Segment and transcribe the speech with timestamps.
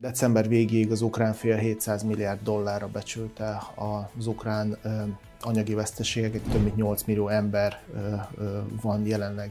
[0.00, 3.62] December végéig az ukrán fél 700 milliárd dollárra becsülte
[4.16, 4.78] az ukrán
[5.40, 7.80] anyagi veszteségeket, több mint 8 millió ember
[8.82, 9.50] van jelenleg,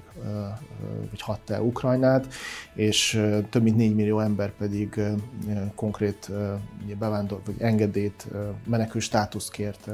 [1.09, 2.27] vagy hatta el Ukrajnát,
[2.73, 5.01] és több mint 4 millió ember pedig
[5.75, 6.31] konkrét
[6.99, 8.27] bevándor vagy engedélyt,
[8.65, 9.89] menekül státuszt kért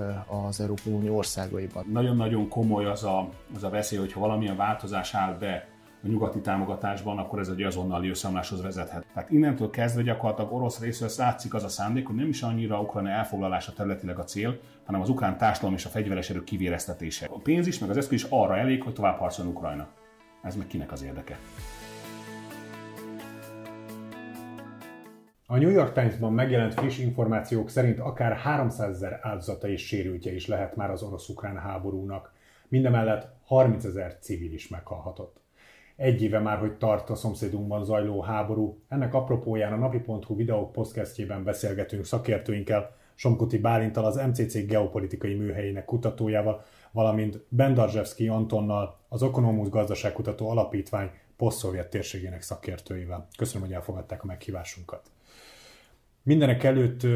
[0.47, 1.85] az Európai Unió országaiban.
[1.91, 5.74] Nagyon-nagyon komoly az a, az a veszély, hogyha valamilyen változás áll be
[6.05, 9.05] a nyugati támogatásban, akkor ez egy azonnali összeomláshoz vezethet.
[9.13, 13.09] Tehát innentől kezdve gyakorlatilag orosz részről látszik az a szándék, hogy nem is annyira Ukrajna
[13.09, 17.25] elfoglalása területileg a cél, hanem az ukrán társadalom és a fegyveres erők kivéreztetése.
[17.25, 19.87] A pénz is, meg az eszköz is arra elég, hogy tovább harcoljon Ukrajna.
[20.43, 21.37] Ez meg kinek az érdeke?
[25.47, 30.47] A New York Times-ban megjelent friss információk szerint akár 300 ezer áldozata és sérültje is
[30.47, 32.33] lehet már az orosz-ukrán háborúnak.
[32.67, 35.43] Mindemellett 30 ezer civil is meghalhatott.
[35.95, 38.79] Egy éve már, hogy tart a szomszédunkban zajló háború.
[38.87, 46.63] Ennek apropóján a napi.hu videók podcastjében beszélgetünk szakértőinkkel, Somkuti Bálintal, az MCC geopolitikai műhelyének kutatójával,
[46.91, 53.27] valamint Bendarzsevszki Antonnal, az Okonomus Gazdaságkutató Alapítvány posztszovjet térségének szakértőivel.
[53.37, 55.11] Köszönöm, hogy elfogadták a meghívásunkat.
[56.23, 57.07] Mindenek előtt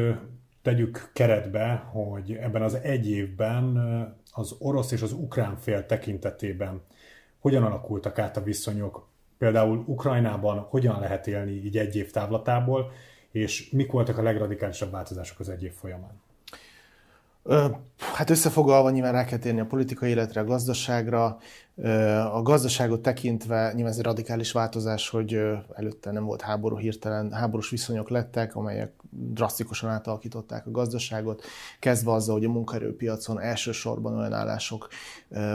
[0.62, 3.76] tegyük keretbe, hogy ebben az egy évben
[4.32, 6.82] az orosz és az ukrán fél tekintetében
[7.40, 9.06] hogyan alakultak át a viszonyok,
[9.38, 12.92] például Ukrajnában hogyan lehet élni így egy év távlatából,
[13.30, 16.20] és mik voltak a legradikálisabb változások az egy év folyamán?
[18.00, 21.38] Hát összefoglalva nyilván rá kell térni a politikai életre, a gazdaságra,
[22.32, 25.40] a gazdaságot tekintve nyilván ez egy radikális változás, hogy
[25.74, 31.42] előtte nem volt háború, hirtelen háborús viszonyok lettek, amelyek drasztikusan átalakították a gazdaságot,
[31.78, 34.88] kezdve azzal, hogy a munkaerőpiacon elsősorban olyan állások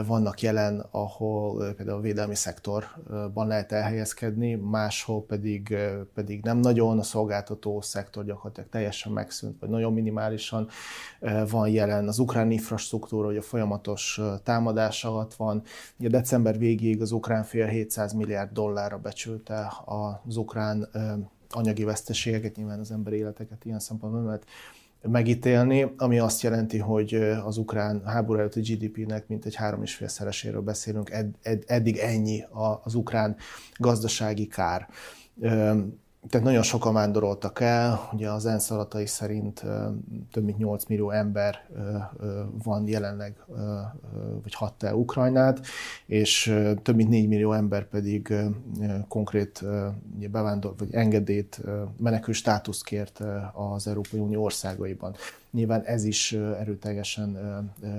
[0.06, 5.76] vannak jelen, ahol például a védelmi szektorban lehet elhelyezkedni, máshol pedig,
[6.14, 10.68] pedig nem nagyon, a szolgáltató szektor gyakorlatilag teljesen megszűnt, vagy nagyon minimálisan
[11.50, 12.08] van jelen.
[12.08, 15.62] Az ukrán infrastruktúra, hogy a folyamatos támadás alatt van.
[15.98, 20.88] Ugye december végéig az ukrán fél 700 milliárd dollárra becsülte az ukrán
[21.50, 24.46] anyagi veszteségeket, nyilván az emberi életeket ilyen szempontból nem lehet
[25.02, 27.14] megítélni, ami azt jelenti, hogy
[27.44, 32.44] az ukrán háború előtti GDP-nek mintegy három és fél szereséről beszélünk, ed, ed, eddig ennyi
[32.82, 33.36] az ukrán
[33.76, 34.88] gazdasági kár
[36.28, 39.64] tehát nagyon sokan vándoroltak el, ugye az ENSZ adatai szerint
[40.30, 41.68] több mint 8 millió ember
[42.62, 43.36] van jelenleg,
[44.42, 45.66] vagy hatta el Ukrajnát,
[46.06, 48.34] és több mint 4 millió ember pedig
[49.08, 49.64] konkrét
[50.30, 51.60] bevándor, vagy engedélyt,
[51.96, 53.22] menekül státuszt kért
[53.52, 55.14] az Európai Unió országaiban.
[55.50, 57.38] Nyilván ez is erőteljesen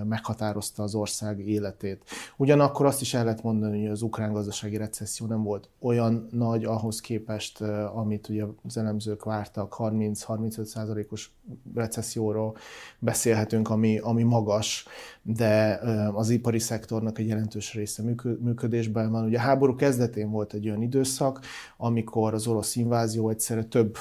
[0.08, 2.04] meghatározta az ország életét.
[2.38, 6.66] Ugyanakkor azt is el lehet mondani, hogy az ukrán gazdasági recesszió nem volt olyan nagy
[6.66, 7.62] ahhoz képest,
[7.94, 11.32] amit ugye az elemzők vártak, 30-35 százalékos
[11.76, 12.58] recesszióról
[13.00, 14.86] beszélhetünk, ami, ami magas,
[15.30, 15.80] de
[16.14, 18.04] az ipari szektornak egy jelentős része
[18.40, 19.26] működésben van.
[19.26, 21.40] Ugye a háború kezdetén volt egy olyan időszak,
[21.78, 23.96] amikor az orosz invázió egyszerre több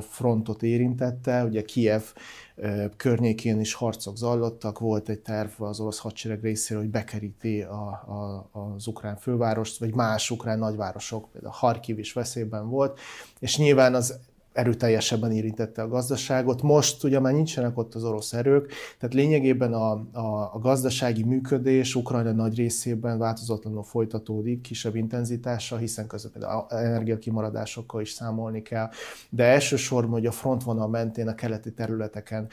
[0.00, 2.02] frontot érintette, ugye Kiev
[2.96, 8.48] környékén is harcok zajlottak, volt egy terv az orosz hadsereg részéről, hogy bekeríti a, a,
[8.52, 12.98] az ukrán fővárost, vagy más ukrán nagyvárosok, például Harkiv is veszélyben volt,
[13.38, 14.18] és nyilván az
[14.58, 16.62] erőteljesebben érintette a gazdaságot.
[16.62, 21.94] Most ugye már nincsenek ott az orosz erők, tehát lényegében a, a, a gazdasági működés
[21.94, 28.90] Ukrajna nagy részében változatlanul folytatódik, kisebb intenzitással, hiszen közben például energiakimaradásokkal is számolni kell,
[29.30, 32.48] de elsősorban, hogy a frontvonal mentén a keleti területeken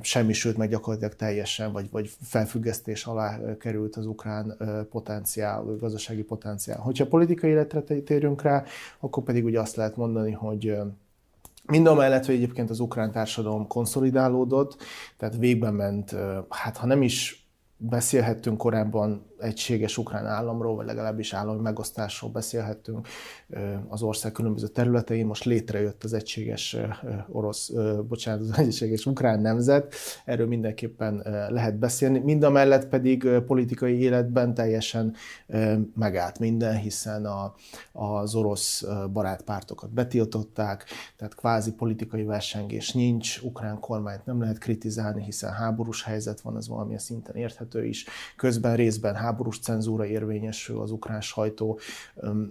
[0.00, 4.56] semmisült meg gyakorlatilag teljesen, vagy, vagy felfüggesztés alá került az ukrán
[4.90, 6.78] potenciál, gazdasági potenciál.
[6.78, 8.64] Hogyha politikai életre térünk rá,
[9.00, 10.76] akkor pedig ugye azt lehet mondani, hogy
[11.94, 14.82] mellett, hogy egyébként az ukrán társadalom konszolidálódott,
[15.16, 16.16] tehát végben ment,
[16.48, 17.43] hát ha nem is
[17.76, 23.08] beszélhettünk korábban egységes ukrán államról, vagy legalábbis állami megosztásról beszélhettünk
[23.88, 25.26] az ország különböző területein.
[25.26, 26.76] Most létrejött az egységes
[27.28, 27.70] orosz,
[28.08, 29.94] bocsánat, az egységes ukrán nemzet.
[30.24, 32.18] Erről mindenképpen lehet beszélni.
[32.18, 35.14] Mind a mellett pedig politikai életben teljesen
[35.94, 37.54] megállt minden, hiszen a,
[37.92, 40.84] az orosz barátpártokat betiltották,
[41.16, 46.68] tehát kvázi politikai versengés nincs, ukrán kormányt nem lehet kritizálni, hiszen háborús helyzet van, ez
[46.68, 48.06] valamilyen szinten érthető is.
[48.36, 51.78] Közben részben háborús cenzúra érvényesül, az ukrán sajtó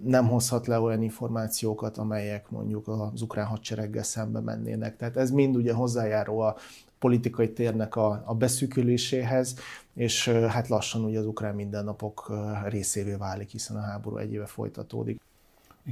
[0.04, 4.96] nem hozhat le olyan információkat, amelyek mondjuk az ukrán hadsereggel szembe mennének.
[4.96, 6.56] Tehát ez mind ugye hozzájárul a
[6.98, 9.56] politikai térnek a, a beszűküléséhez,
[9.94, 12.32] és hát lassan ugye az ukrán mindennapok
[12.68, 15.20] részévé válik, hiszen a háború egy éve folytatódik.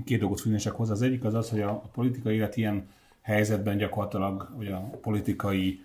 [0.04, 0.92] Két dolgot fűnések hozzá.
[0.92, 2.88] Az egyik az az, hogy a politikai élet ilyen
[3.20, 5.84] helyzetben gyakorlatilag ugye a politikai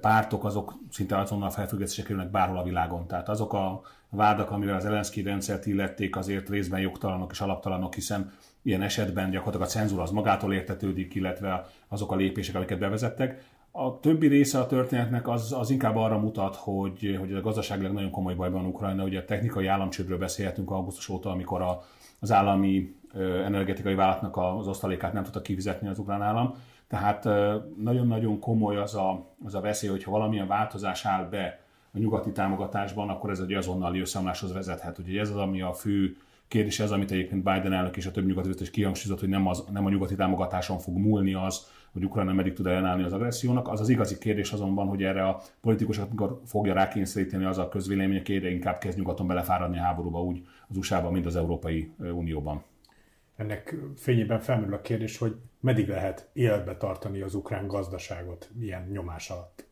[0.00, 3.06] pártok azok szinte azonnal felfüggesztésre kerülnek bárhol a világon.
[3.06, 8.32] Tehát azok a vádak, amivel az Elenszki rendszert illették, azért részben jogtalanok és alaptalanok, hiszen
[8.62, 13.44] ilyen esetben gyakorlatilag a cenzúra az magától értetődik, illetve azok a lépések, amiket bevezettek.
[13.70, 18.10] A többi része a történetnek az, az inkább arra mutat, hogy, hogy a gazdaságilag nagyon
[18.10, 19.04] komoly bajban Ukrajna.
[19.04, 21.82] Ugye a technikai államcsődről beszélhetünk augusztus óta, amikor a,
[22.20, 22.94] az állami
[23.44, 26.54] energetikai vállalatnak az osztalékát nem tudta kifizetni az ukrán állam.
[26.92, 27.24] Tehát
[27.76, 31.60] nagyon-nagyon komoly az a, az a veszély, hogyha valamilyen változás áll be
[31.92, 34.98] a nyugati támogatásban, akkor ez egy azonnali összeomláshoz vezethet.
[34.98, 36.16] Úgyhogy ez az, ami a fő
[36.48, 39.46] kérdés, ez, amit egyébként Biden elnök és a több nyugati vezető is kihangsúlyozott, hogy nem,
[39.46, 43.68] az, nem a nyugati támogatáson fog múlni az, hogy Ukrajna meddig tud ellenállni az agressziónak.
[43.68, 48.22] Az az igazi kérdés azonban, hogy erre a politikusok mikor fogja rákényszeríteni az a közvélemény,
[48.26, 52.62] hogy egyre inkább kezd nyugaton belefáradni a háborúba úgy az USA-ban, mint az Európai Unióban.
[53.36, 59.30] Ennek fényében felmerül a kérdés, hogy meddig lehet életbe tartani az ukrán gazdaságot ilyen nyomás
[59.30, 59.66] alatt?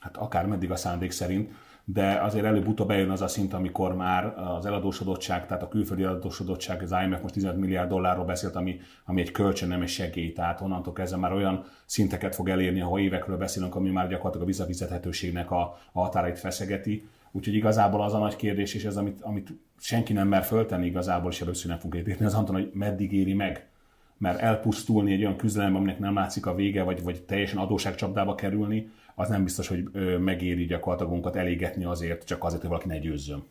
[0.00, 1.50] Hát akár meddig a szándék szerint,
[1.84, 6.82] de azért előbb-utóbb bejön az a szint, amikor már az eladósodottság, tehát a külföldi eladósodottság,
[6.82, 10.60] az IMF most 15 milliárd dollárról beszélt, ami, ami egy kölcsön, nem egy segély, tehát
[10.60, 15.50] onnantól kezdve már olyan szinteket fog elérni, ahol évekről beszélünk, ami már gyakorlatilag a visszafizethetőségnek
[15.50, 17.08] a, a határait feszegeti.
[17.32, 21.30] Úgyhogy igazából az a nagy kérdés, és ez, amit, amit senki nem mer föltenni igazából,
[21.30, 23.68] és először nem fogunk érteni, az Anton, hogy meddig éri meg
[24.18, 28.90] mert elpusztulni egy olyan küzdelemben, aminek nem látszik a vége, vagy, vagy teljesen adóságcsapdába kerülni,
[29.14, 33.44] az nem biztos, hogy megéri gyakorlatilag magunkat elégetni azért, csak azért, hogy valaki ne győzzön.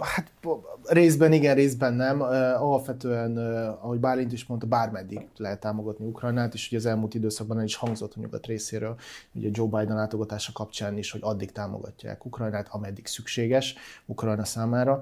[0.00, 0.32] Hát
[0.82, 2.22] részben igen, részben nem.
[2.22, 3.36] Alapvetően,
[3.80, 8.14] ahogy Bálint is mondta, bármeddig lehet támogatni Ukrajnát, és ugye az elmúlt időszakban is hangzott
[8.14, 8.96] a nyugat részéről,
[9.32, 13.74] ugye Joe Biden látogatása kapcsán is, hogy addig támogatják Ukrajnát, ameddig szükséges
[14.06, 15.00] Ukrajna számára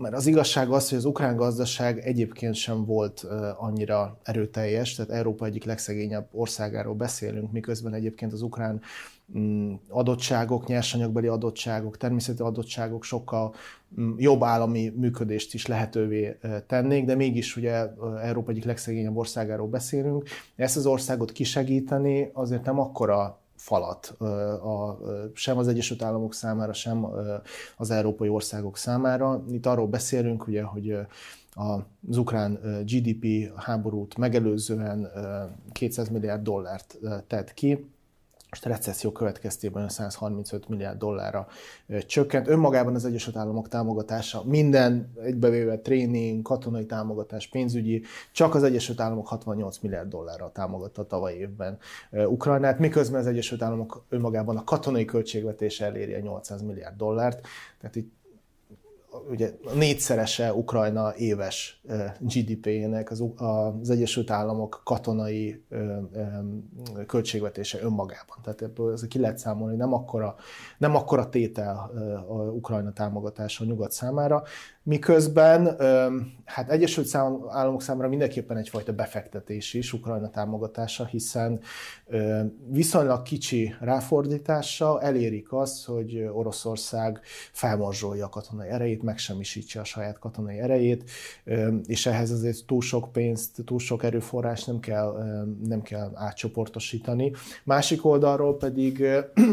[0.00, 3.26] mert az igazság az, hogy az ukrán gazdaság egyébként sem volt
[3.56, 8.80] annyira erőteljes, tehát Európa egyik legszegényebb országáról beszélünk, miközben egyébként az ukrán
[9.38, 13.54] mm, adottságok, nyersanyagbeli adottságok, természeti adottságok sokkal
[14.00, 17.86] mm, jobb állami működést is lehetővé tennék, de mégis ugye
[18.22, 20.28] Európa egyik legszegényebb országáról beszélünk.
[20.56, 24.06] Ezt az országot kisegíteni azért nem akkora falat
[24.62, 24.98] a,
[25.34, 27.06] sem az Egyesült Államok számára, sem
[27.76, 29.44] az európai országok számára.
[29.50, 30.96] Itt arról beszélünk, ugye, hogy
[32.06, 35.10] az ukrán GDP háborút megelőzően
[35.72, 37.90] 200 milliárd dollárt tett ki,
[38.50, 41.46] most a recesszió következtében 135 milliárd dollárra
[42.06, 42.48] csökkent.
[42.48, 48.02] Önmagában az Egyesült Államok támogatása minden egybevéve tréning, katonai támogatás, pénzügyi,
[48.32, 51.78] csak az Egyesült Államok 68 milliárd dollárra támogatta tavaly évben
[52.10, 57.46] Ukrajnát, miközben az Egyesült Államok önmagában a katonai költségvetése eléri a 800 milliárd dollárt.
[57.80, 58.18] Tehát itt
[59.30, 61.82] ugye négyszerese Ukrajna éves
[62.18, 65.64] GDP-jének az, az Egyesült Államok katonai
[67.06, 68.36] költségvetése önmagában.
[68.42, 70.34] Tehát ebből ez ki lehet számolni, nem akkora,
[70.78, 71.90] nem akkora tétel
[72.28, 74.42] a Ukrajna támogatása a nyugat számára,
[74.82, 75.76] miközben
[76.44, 77.14] hát Egyesült
[77.48, 81.60] Államok számára mindenképpen egyfajta befektetés is Ukrajna támogatása, hiszen
[82.68, 87.20] viszonylag kicsi ráfordítással elérik azt, hogy Oroszország
[87.52, 91.10] felmorzsolja a katonai erejét, megsemmisítse a saját katonai erejét,
[91.86, 97.32] és ehhez azért túl sok pénzt, túl sok erőforrás nem kell, nem kell átcsoportosítani.
[97.64, 99.04] Másik oldalról pedig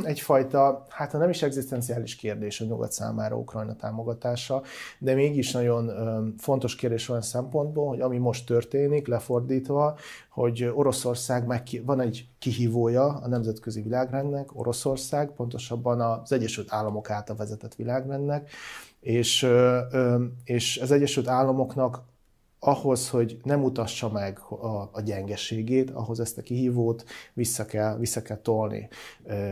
[0.03, 4.61] egyfajta, hát nem is egzisztenciális kérdés a nyugat számára Ukrajna támogatása,
[4.99, 5.91] de mégis nagyon
[6.37, 9.97] fontos kérdés olyan szempontból, hogy ami most történik, lefordítva,
[10.29, 17.35] hogy Oroszország meg van egy kihívója a nemzetközi világrendnek, Oroszország, pontosabban az Egyesült Államok által
[17.35, 18.49] vezetett világrendnek,
[18.99, 19.47] és,
[20.43, 22.03] és az Egyesült Államoknak
[22.59, 28.21] ahhoz, hogy nem utassa meg a, a gyengeségét, ahhoz ezt a kihívót vissza kell, vissza
[28.21, 28.87] kell tolni,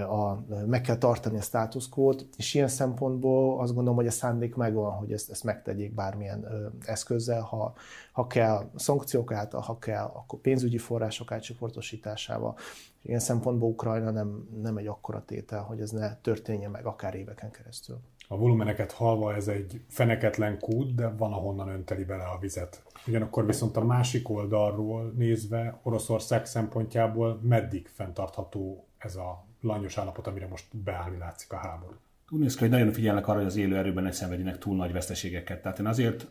[0.09, 0.33] a,
[0.65, 5.12] meg kell tartani a státuszkót, és ilyen szempontból azt gondolom, hogy a szándék megvan, hogy
[5.12, 6.47] ezt, ezt megtegyék bármilyen
[6.85, 7.74] eszközzel, ha,
[8.12, 12.57] ha kell szankciók által, ha kell, akkor pénzügyi források átcsoportosításával.
[13.01, 17.51] Ilyen szempontból Ukrajna nem, nem egy akkora tétel, hogy ez ne történje meg akár éveken
[17.51, 18.00] keresztül.
[18.27, 22.84] A volumeneket halva ez egy feneketlen kút, de van ahonnan önteli bele a vizet.
[23.08, 30.48] Ugyanakkor viszont a másik oldalról nézve Oroszország szempontjából meddig fenntartható ez a langyos állapot, amire
[30.48, 31.96] most beállni látszik a háború?
[32.29, 34.91] Úgy néz ki, hogy nagyon figyelnek arra, hogy az élő erőben ne szenvedjenek túl nagy
[34.91, 35.62] veszteségeket.
[35.62, 36.27] Tehát én azért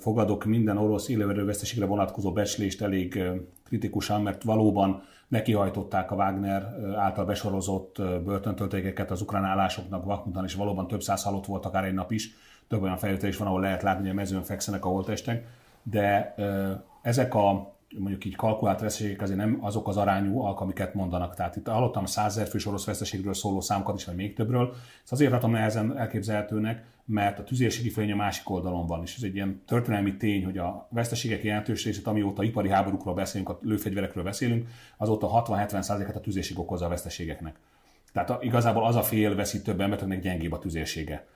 [0.00, 3.22] fogadok minden orosz élőerő veszteségre vonatkozó becslést elég
[3.64, 10.86] kritikusan, mert valóban nekihajtották a Wagner által besorozott börtöntöltékeket az ukrán állásoknak Vakmutan, és valóban
[10.86, 12.34] több száz halott volt akár egy nap is.
[12.68, 15.46] Több olyan felvétel is van, ahol lehet látni, hogy a mezőn fekszenek a holtestek.
[15.82, 16.34] De
[17.02, 21.34] ezek a mondjuk így kalkulált veszteségek azért nem azok az arányú amiket mondanak.
[21.34, 24.74] Tehát itt hallottam 100 ezer fős orosz veszteségről szóló számokat is, vagy még többről.
[25.02, 29.22] Ezt azért tartom nehezen elképzelhetőnek, mert a tüzérségi fölény a másik oldalon van, és ez
[29.22, 34.24] egy ilyen történelmi tény, hogy a veszteségek jelentős részét, amióta ipari háborúkról beszélünk, a lőfegyverekről
[34.24, 37.56] beszélünk, azóta 60-70%-et a tüzérség okozza a veszteségeknek.
[38.12, 41.26] Tehát igazából az a fél veszi több embert, akinek gyengébb a tüzérsége.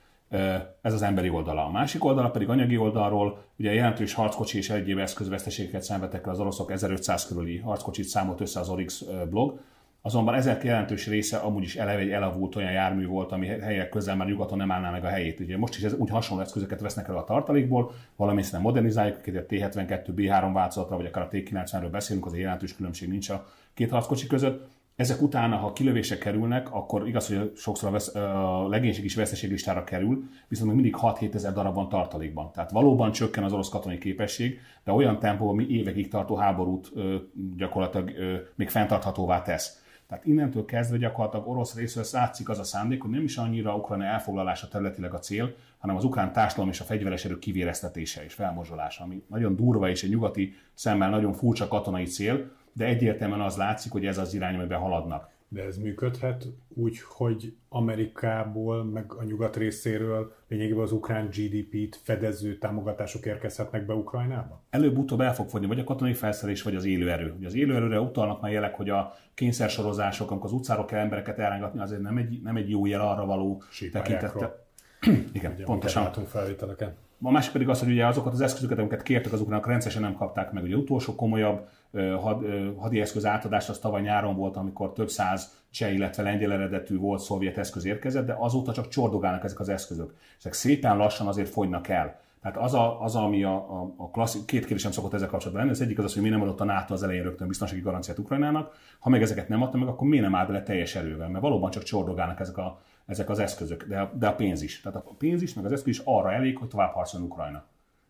[0.82, 1.64] Ez az emberi oldala.
[1.64, 6.40] A másik oldala pedig anyagi oldalról, ugye jelentős harckocsi és egyéb eszközveszteségeket szenvedtek el az
[6.40, 9.60] oroszok, 1500 körüli harckocsit számolt össze az Orix blog,
[10.06, 14.16] Azonban ezek jelentős része amúgy is eleve egy elavult olyan jármű volt, ami helyek közel
[14.16, 15.40] már nyugaton nem állná meg a helyét.
[15.40, 19.30] Ugye most is ez, úgy hasonló eszközöket vesznek el a tartalékból, valamint nem modernizáljuk, a
[19.30, 23.90] T-72 B3 változatra, vagy akár a T-90-ről beszélünk, az egy jelentős különbség nincs a két
[23.90, 24.68] harckocsi között.
[24.96, 29.84] Ezek utána, ha kilövések kerülnek, akkor igaz, hogy sokszor a, vesz, a legénység is veszteséglistára
[29.84, 32.50] kerül, viszont még mindig 6-7 ezer darab van tartalékban.
[32.52, 37.16] Tehát valóban csökken az orosz katonai képesség, de olyan tempóban mi évekig tartó háborút ö,
[37.56, 39.84] gyakorlatilag ö, még fenntarthatóvá tesz.
[40.08, 44.04] Tehát innentől kezdve gyakorlatilag orosz részről látszik az a szándék, hogy nem is annyira Ukrajna
[44.04, 49.04] elfoglalása területileg a cél, hanem az ukrán társadalom és a fegyveres erők kivéreztetése és felmozsolása,
[49.04, 53.92] ami nagyon durva és egy nyugati szemmel nagyon furcsa katonai cél, de egyértelműen az látszik,
[53.92, 55.34] hogy ez az irány, amiben haladnak.
[55.48, 62.58] De ez működhet úgy, hogy Amerikából, meg a nyugat részéről lényegében az ukrán GDP-t fedező
[62.58, 64.62] támogatások érkezhetnek be Ukrajnába?
[64.70, 67.34] Előbb-utóbb el fog fogyni vagy a katonai felszerelés, vagy az élőerő.
[67.36, 71.80] Ugye az élőerőre utalnak már jelek, hogy a kényszersorozások, amikor az utcáról kell embereket elrángatni,
[71.80, 73.62] azért nem egy, nem egy jó jel arra való
[73.92, 74.64] tekintettel.
[75.32, 76.02] Igen, ugye, pontosan.
[76.02, 76.94] Látunk felvételeken.
[77.22, 80.14] A másik pedig az, hogy ugye azokat az eszközöket, amiket kértek az ukránok, rendszeresen nem
[80.14, 80.62] kapták meg.
[80.62, 81.68] Ugye utolsó komolyabb
[82.20, 82.44] had,
[82.78, 87.20] hadi eszköz átadás az tavaly nyáron volt, amikor több száz cseh, illetve lengyel eredetű volt
[87.20, 90.14] szovjet eszköz érkezett, de azóta csak csordogálnak ezek az eszközök.
[90.38, 92.20] Ezek szépen lassan azért fogynak el.
[92.42, 95.76] Tehát az, a, az ami a, a, a klasszik, két kérdésem szokott ezzel kapcsolatban lenni.
[95.76, 98.18] Az egyik az az, hogy mi nem adott a NATO az elején rögtön biztonsági garanciát
[98.18, 98.76] Ukrajnának.
[98.98, 101.28] Ha meg ezeket nem adta meg, akkor miért nem áll bele teljes erővel?
[101.28, 104.80] Mert valóban csak csordogálnak ezek, a, ezek az eszközök, de, de a pénz is.
[104.80, 107.64] Tehát a pénz is, meg az eszköz is arra elég, hogy tovább harcoljon Ukrajna.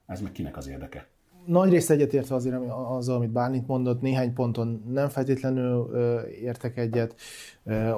[0.06, 1.06] Ez meg kinek az érdeke?
[1.47, 5.97] Nagy részt egyetértve azért azzal, amit Bálint mondott, néhány ponton nem feltétlenül
[6.41, 7.15] értek egyet,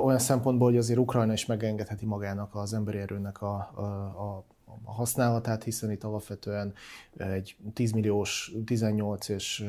[0.04, 4.44] olyan szempontból, hogy azért Ukrajna is megengedheti magának az emberi erőnek a, a, a
[4.84, 6.72] a használatát, hiszen itt alapvetően
[7.16, 9.64] egy 10 milliós, 18 és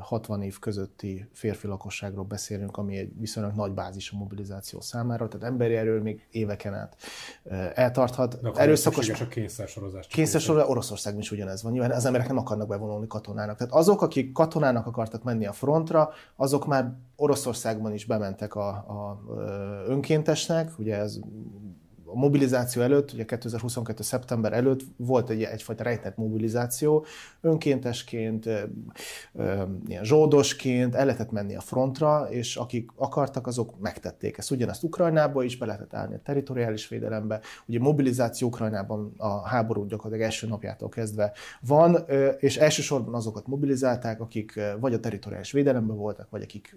[0.00, 5.46] 60 év közötti férfi lakosságról beszélünk, ami egy viszonylag nagy bázis a mobilizáció számára, tehát
[5.46, 6.96] emberi erő még éveken át
[7.74, 8.40] eltarthat.
[8.40, 9.08] De Erőszakos...
[9.08, 10.06] a kényszersorozás.
[10.06, 11.72] Kényszersorozás, Oroszországban is ugyanez van.
[11.72, 13.56] Nyilván az emberek nem akarnak bevonulni katonának.
[13.56, 19.22] Tehát azok, akik katonának akartak menni a frontra, azok már Oroszországban is bementek a, a
[19.86, 21.18] önkéntesnek, ugye ez
[22.12, 24.02] a mobilizáció előtt, ugye 2022.
[24.02, 27.04] szeptember előtt volt egy, egyfajta rejtett mobilizáció,
[27.40, 28.48] önkéntesként,
[29.86, 34.50] ilyen zsoldosként el lehetett menni a frontra, és akik akartak, azok megtették ezt.
[34.50, 37.40] Ugyanezt Ukrajnába is be lehetett állni a teritoriális védelembe.
[37.66, 42.04] Ugye mobilizáció Ukrajnában a háború gyakorlatilag első napjától kezdve van,
[42.38, 46.76] és elsősorban azokat mobilizálták, akik vagy a teritoriális védelemben voltak, vagy akik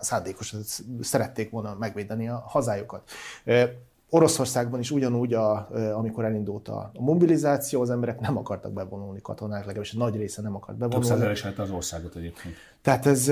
[0.00, 0.60] szándékosan
[1.00, 3.10] szerették volna megvédeni a hazájukat.
[4.10, 9.92] Oroszországban is ugyanúgy, a, amikor elindult a mobilizáció, az emberek nem akartak bevonulni katonák, legalábbis
[9.92, 11.34] nagy része nem akart bevonulni.
[11.42, 12.54] Több az országot egyébként.
[12.82, 13.28] Tehát ez,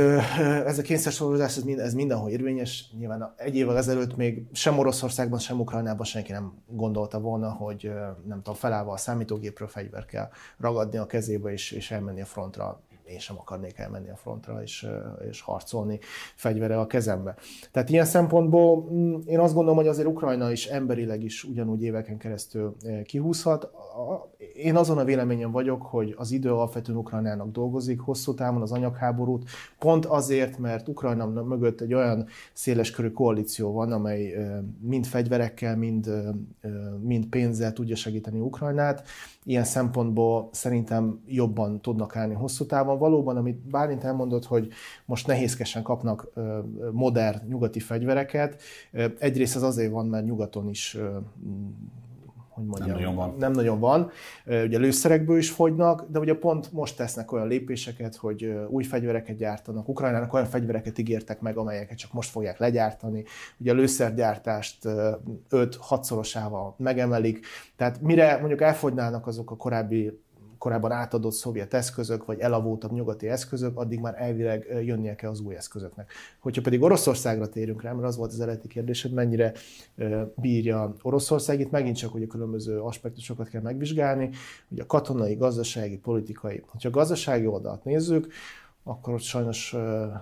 [0.67, 2.91] ez a kényszersorozás, ez, mind, ez mindenhol érvényes.
[2.99, 7.91] Nyilván egy évvel ezelőtt még sem Oroszországban, sem Ukrajnában senki nem gondolta volna, hogy
[8.27, 10.29] nem tudom, felállva a számítógépről fegyver kell
[10.59, 14.87] ragadni a kezébe és, és elmenni a frontra én sem akarnék elmenni a frontra és,
[15.31, 15.99] és harcolni
[16.35, 17.35] fegyvere a kezembe.
[17.73, 22.19] Tehát ilyen szempontból mm, én azt gondolom, hogy azért Ukrajna is emberileg is ugyanúgy éveken
[22.19, 23.71] keresztül kihúzhat.
[24.55, 29.49] Én azon a véleményen vagyok, hogy az idő alapvetően Ukrajnának dolgozik, hosszú távon az anyagháborút,
[29.79, 34.35] pont azért, mert Ukrajna mögött egy olyan széleskörű koalíció van, amely
[34.81, 36.11] mind fegyverekkel, mind,
[37.01, 39.09] mind pénzzel tudja segíteni Ukrajnát.
[39.49, 42.99] Ilyen szempontból szerintem jobban tudnak állni hosszú távon.
[42.99, 44.69] Valóban, amit Bálint elmondott, hogy
[45.05, 46.33] most nehézkesen kapnak
[46.93, 48.63] modern nyugati fegyvereket,
[49.19, 50.99] egyrészt az azért van, mert nyugaton is
[52.57, 53.35] hogy mondjam, nem nagyon van.
[53.39, 54.11] Nem nagyon van.
[54.47, 59.89] Ugye lőszerekből is fogynak, de ugye pont most tesznek olyan lépéseket, hogy új fegyvereket gyártanak.
[59.89, 63.25] Ukrajnának olyan fegyvereket ígértek meg, amelyeket csak most fogják legyártani.
[63.59, 64.79] Ugye a lőszergyártást
[65.51, 67.47] 5-6-szorosával megemelik.
[67.77, 70.21] Tehát mire mondjuk elfogynának azok a korábbi
[70.67, 75.55] korábban átadott szovjet eszközök, vagy elavultabb nyugati eszközök, addig már elvileg jönnie kell az új
[75.55, 76.13] eszközöknek.
[76.41, 79.53] Hogyha pedig Oroszországra térünk rá, mert az volt az eredeti kérdés, hogy mennyire
[80.35, 84.31] bírja Oroszország, itt megint csak a különböző aspektusokat kell megvizsgálni,
[84.69, 86.63] hogy a katonai, gazdasági, politikai.
[86.67, 88.33] Ha a gazdasági oldalt nézzük,
[88.85, 89.75] akkor ott sajnos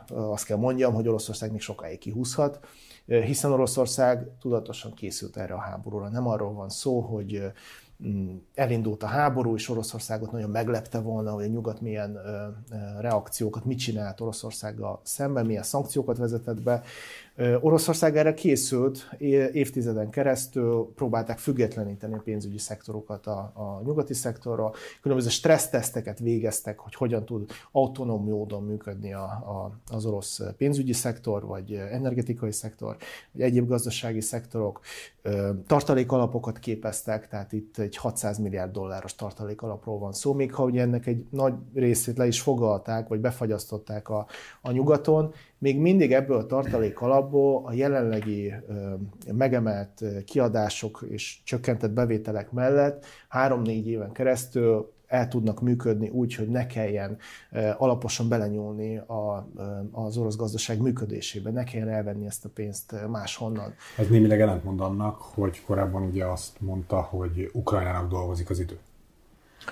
[0.08, 2.66] azt kell mondjam, hogy Oroszország még sokáig kihúzhat,
[3.06, 6.08] hiszen Oroszország tudatosan készült erre a háborúra.
[6.08, 7.42] Nem arról van szó, hogy
[8.54, 12.18] elindult a háború, és Oroszországot nagyon meglepte volna, hogy a nyugat milyen
[13.00, 16.82] reakciókat, mit csinált Oroszországgal szemben, milyen szankciókat vezetett be.
[17.60, 19.10] Oroszország erre készült,
[19.52, 26.94] évtizeden keresztül próbálták függetleníteni a pénzügyi szektorokat a, a nyugati szektorra, különböző stresszteszteket végeztek, hogy
[26.94, 32.96] hogyan tud autonóm módon működni a, a, az orosz pénzügyi szektor, vagy energetikai szektor,
[33.32, 34.80] vagy egyéb gazdasági szektorok.
[35.66, 41.06] Tartalékalapokat képeztek, tehát itt egy 600 milliárd dolláros tartalékalapról van szó, még ha ugye ennek
[41.06, 44.26] egy nagy részét le is fogalták, vagy befagyasztották a,
[44.62, 45.32] a nyugaton,
[45.64, 48.54] még mindig ebből a tartalék alapból a jelenlegi
[49.32, 56.66] megemelt kiadások és csökkentett bevételek mellett három-négy éven keresztül el tudnak működni úgy, hogy ne
[56.66, 57.16] kelljen
[57.76, 59.48] alaposan belenyúlni a,
[59.92, 63.74] az orosz gazdaság működésébe, ne kelljen elvenni ezt a pénzt máshonnan.
[63.98, 68.78] Ez némileg ellentmond annak, hogy korábban ugye azt mondta, hogy Ukrajnának dolgozik az idő.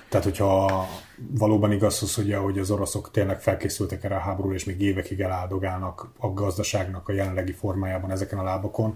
[0.09, 0.85] Tehát, hogyha
[1.17, 5.19] valóban igaz az, hogy, hogy az oroszok tényleg felkészültek erre a háborúra, és még évekig
[5.19, 8.95] eláldogálnak a gazdaságnak a jelenlegi formájában ezeken a lábakon,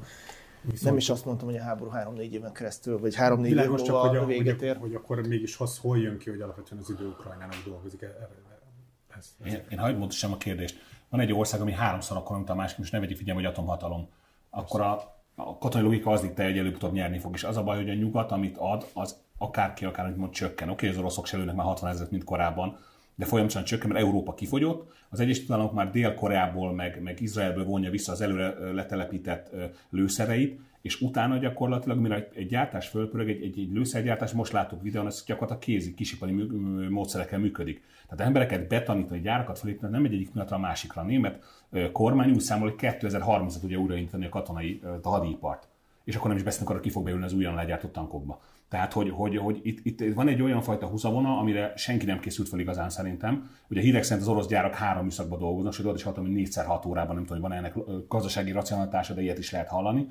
[0.62, 0.84] Viszont...
[0.84, 4.18] Nem is azt mondtam, hogy a háború három-négy éven keresztül, vagy három-négy év múlva hogy
[4.18, 4.72] a, véget ér.
[4.72, 8.02] Hogy, hogy akkor mégis az hol jön ki, hogy alapvetően az idő Ukrajnának dolgozik.
[8.02, 9.54] Ez, ez.
[9.54, 10.78] Én, én hagyd sem a kérdést.
[11.10, 14.10] Van egy ország, ami háromszor akkor, mint a másik, most ne vegyük figyelme, hogy atomhatalom.
[14.50, 17.34] Akkor a, a katonai logika az diktálja, hogy előbb-utóbb nyerni fog.
[17.34, 20.70] És az a baj, hogy a nyugat, amit ad, az akárki, akár, amit mond, csökken.
[20.70, 22.78] Oké, az oroszok se lőnek már 60 ezeret, mint korábban,
[23.16, 27.90] de folyamatosan csökken, mert Európa kifogyott, az Egyesült Államok már Dél-Koreából, meg, meg Izraelből vonja
[27.90, 29.50] vissza az előre letelepített
[29.90, 35.06] lőszereit, és utána gyakorlatilag, mire egy gyártás fölpörög, egy, egy, egy lőszergyártás, most látok videón,
[35.06, 37.84] ez gyakorlatilag kézi, kisipari mű, módszerekkel működik.
[38.10, 41.02] Tehát embereket betanítani, gyárakat felépíteni nem egy egyik pillanatra a másikra.
[41.02, 41.44] A német
[41.92, 45.68] kormány úgy számol, hogy 2030-at tudja újraindítani a katonai a hadipart.
[46.04, 48.42] És akkor nem is beszélünk arra, ki fog beülni az újon legyártott tankokba.
[48.70, 52.50] Tehát, hogy, hogy, hogy itt, itt, van egy olyan fajta húzavona, amire senki nem készült
[52.50, 53.50] fel igazán szerintem.
[53.70, 56.86] Ugye hírek szerint az orosz gyárak három műszakban dolgoznak, sőt, is hallottam, hogy négyszer hat
[56.86, 57.76] órában, nem tudom, hogy van ennek
[58.08, 60.08] gazdasági racionalitása, de ilyet is lehet hallani.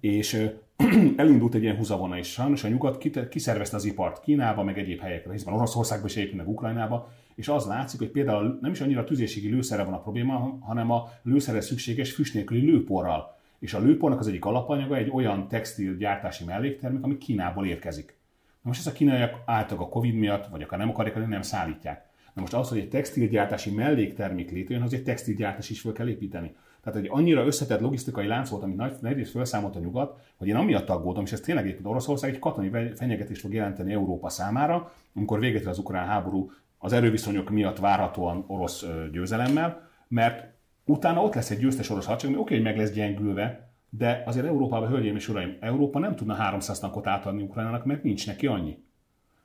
[0.00, 0.50] És
[1.16, 5.32] elindult egy ilyen húzavona, és sajnos a nyugat kiszervezte az ipart Kínába, meg egyéb helyekre,
[5.32, 9.04] hiszen Oroszországban is egyébként, meg Ukrajnába, és az látszik, hogy például nem is annyira a
[9.04, 14.20] tüzérségi lőszerre van a probléma, hanem a lőszerre szükséges füst nélküli lőporral és a lőpornak
[14.20, 18.16] az egyik alapanyaga egy olyan textil gyártási melléktermék, ami Kínából érkezik.
[18.62, 22.04] Na most ezt a kínaiak általában a Covid miatt, vagy akár nem akarják, nem szállítják.
[22.34, 26.54] Na most az, hogy egy textilgyártási melléktermék létrejön, az egy textilgyártás is fel kell építeni.
[26.82, 30.56] Tehát egy annyira összetett logisztikai lánc volt, amit nagy, nagy felszámolt a nyugat, hogy én
[30.56, 35.40] amiatt aggódom, és ez tényleg egyébként Oroszország egy katonai fenyegetést fog jelenteni Európa számára, amikor
[35.40, 40.55] véget ér az ukrán háború az erőviszonyok miatt várhatóan orosz győzelemmel, mert
[40.86, 44.46] Utána ott lesz egy győztes orosz hadsereg, ami oké, hogy meg lesz gyengülve, de azért
[44.46, 48.84] Európában, hölgyeim és uraim, Európa nem tudna 300 tankot átadni Ukrajnának, mert nincs neki annyi.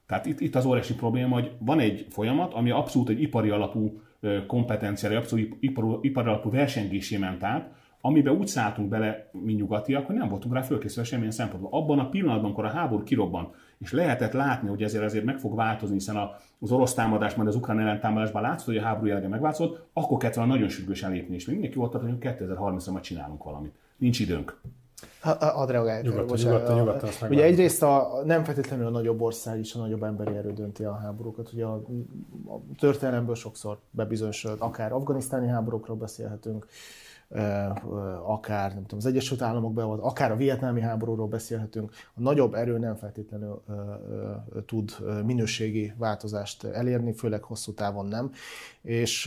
[0.07, 4.01] Tehát itt, itt az óriási probléma, hogy van egy folyamat, ami abszolút egy ipari alapú
[4.47, 10.29] kompetenciára, abszolút ipari, alapú versengésé ment át, amiben úgy szálltunk bele, mi nyugatiak, hogy nem
[10.29, 11.81] voltunk rá fölkészülve semmilyen szempontból.
[11.81, 15.55] Abban a pillanatban, amikor a háború kirobbant, és lehetett látni, hogy ezért azért meg fog
[15.55, 19.89] változni, hiszen az orosz támadás, majd az ukrán ellentámadásban látszott, hogy a háború jellege megváltozott,
[19.93, 23.73] akkor kellett volna nagyon sürgősen lépni, és még mindenki volt, hogy 2030-ban csinálunk valamit.
[23.97, 24.61] Nincs időnk.
[25.39, 26.01] Ad reagálj.
[26.01, 30.35] Nyugodtan, nyugodtan, nyugodtan, Ugye egyrészt a, nem feltétlenül a nagyobb ország is a nagyobb emberi
[30.35, 31.53] erő dönti a háborúkat.
[31.53, 31.73] Ugye a,
[32.45, 36.67] a történelemből sokszor bebizonyosodott, akár afganisztáni háborúkról beszélhetünk,
[38.25, 42.77] akár nem tudom, az Egyesült Államok beavat, akár a vietnámi háborúról beszélhetünk, a nagyobb erő
[42.77, 43.61] nem feltétlenül
[44.65, 44.91] tud
[45.25, 48.31] minőségi változást elérni, főleg hosszú távon nem.
[48.81, 49.25] És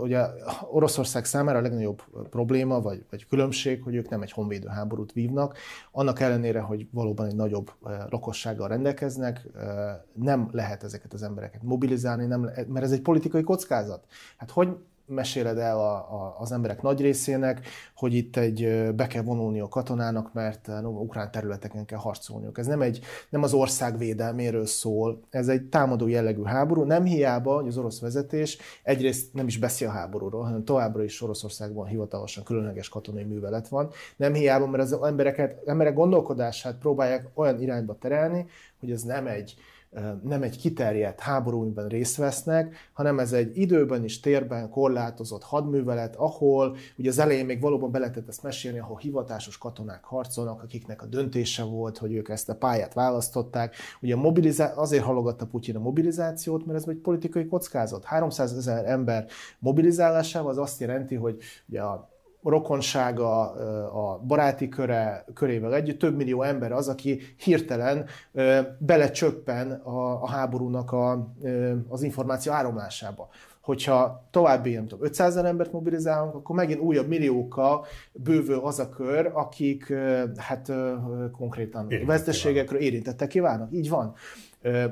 [0.00, 0.26] ugye
[0.70, 5.56] Oroszország számára a legnagyobb probléma, vagy, vagy különbség, hogy ők nem egy honvédő háborút vívnak,
[5.92, 7.70] annak ellenére, hogy valóban egy nagyobb
[8.08, 9.46] lakossággal rendelkeznek,
[10.12, 14.06] nem lehet ezeket az embereket mobilizálni, nem, mert ez egy politikai kockázat.
[14.36, 19.22] Hát hogy meséled el a, a, az emberek nagy részének, hogy itt egy be kell
[19.22, 22.58] vonulni a katonának, mert no, ukrán területeken kell harcolniuk.
[22.58, 26.82] Ez nem, egy, nem az ország védelméről szól, ez egy támadó jellegű háború.
[26.82, 31.86] Nem hiába, hogy az orosz vezetés egyrészt nem is beszél háborúról, hanem továbbra is Oroszországban
[31.86, 33.90] hivatalosan különleges katonai művelet van.
[34.16, 38.46] Nem hiába, mert az embereket, emberek gondolkodását próbálják olyan irányba terelni,
[38.80, 39.54] hogy ez nem egy
[40.22, 46.16] nem egy kiterjedt háború, amiben részt vesznek, hanem ez egy időben és térben korlátozott hadművelet,
[46.16, 51.02] ahol ugye az elején még valóban be lehetett ezt mesélni, ahol hivatásos katonák harcolnak, akiknek
[51.02, 53.74] a döntése volt, hogy ők ezt a pályát választották.
[54.00, 58.04] Ugye mobilizá- azért halogatta Putyin a mobilizációt, mert ez egy politikai kockázat.
[58.04, 59.26] 300 ezer ember
[59.58, 62.13] mobilizálásával az azt jelenti, hogy ugye a
[62.44, 63.52] rokonsága,
[63.84, 68.06] a baráti köre, körével együtt több millió ember az, aki hirtelen
[68.78, 71.28] belecsöppen a, a háborúnak a,
[71.88, 73.28] az információ áramlásába.
[73.60, 78.88] Hogyha további, nem tudom, 500 ezer embert mobilizálunk, akkor megint újabb milliókkal bővül az a
[78.88, 79.92] kör, akik
[80.36, 80.72] hát
[81.32, 83.72] konkrétan veszteségekről érintettek kívánnak.
[83.72, 84.14] Így van.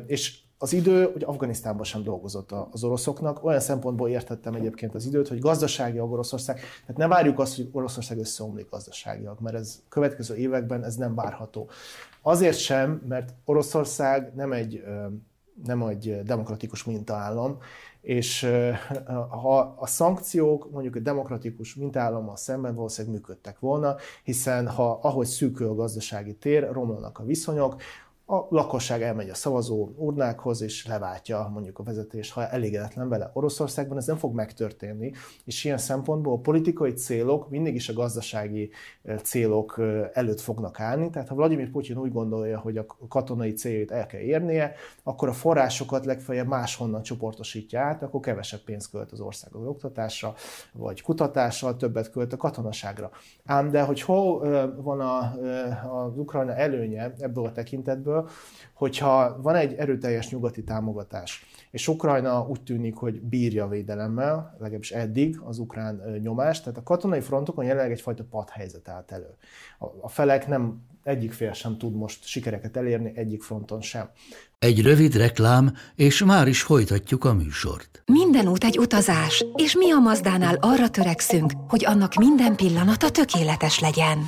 [0.07, 3.45] És az idő, hogy Afganisztánban sem dolgozott az oroszoknak.
[3.45, 7.69] Olyan szempontból értettem egyébként az időt, hogy gazdasági a Oroszország, tehát ne várjuk azt, hogy
[7.73, 11.69] Oroszország összeomlik gazdaságiak, mert ez következő években ez nem várható.
[12.23, 14.85] Azért sem, mert Oroszország nem egy,
[15.65, 17.59] nem egy demokratikus mintaállam,
[18.01, 18.51] és
[19.43, 25.69] ha a szankciók mondjuk egy demokratikus mintállammal szemben valószínűleg működtek volna, hiszen ha ahogy szűkül
[25.69, 27.77] a gazdasági tér, romlanak a viszonyok,
[28.27, 33.31] a lakosság elmegy a szavazó urnákhoz, és leváltja mondjuk a vezetés, ha elégedetlen vele.
[33.33, 35.13] Oroszországban ez nem fog megtörténni,
[35.45, 38.71] és ilyen szempontból a politikai célok mindig is a gazdasági
[39.23, 39.81] célok
[40.13, 41.11] előtt fognak állni.
[41.11, 45.33] Tehát ha Vladimir Putyin úgy gondolja, hogy a katonai céljait el kell érnie, akkor a
[45.33, 50.35] forrásokat legfeljebb máshonnan csoportosítja át, akkor kevesebb pénzt költ az ország az oktatásra,
[50.73, 53.11] vagy kutatásra, többet költ a katonaságra.
[53.45, 54.41] Ám de hogy hol
[54.83, 55.19] van a,
[56.05, 58.27] az Ukrajna előnye ebből a tekintetből, 车，
[58.83, 65.59] hogyha van egy erőteljes nyugati támogatás, és Ukrajna úgy tűnik, hogy bírja védelemmel, legalábbis eddig az
[65.59, 69.37] ukrán nyomást, tehát a katonai frontokon jelenleg egyfajta padhelyzet állt elő.
[70.01, 74.11] A felek nem egyik fél sem tud most sikereket elérni, egyik fronton sem.
[74.59, 78.03] Egy rövid reklám, és már is folytatjuk a műsort.
[78.07, 83.81] Minden út egy utazás, és mi a Mazdánál arra törekszünk, hogy annak minden pillanata tökéletes
[83.81, 84.19] legyen.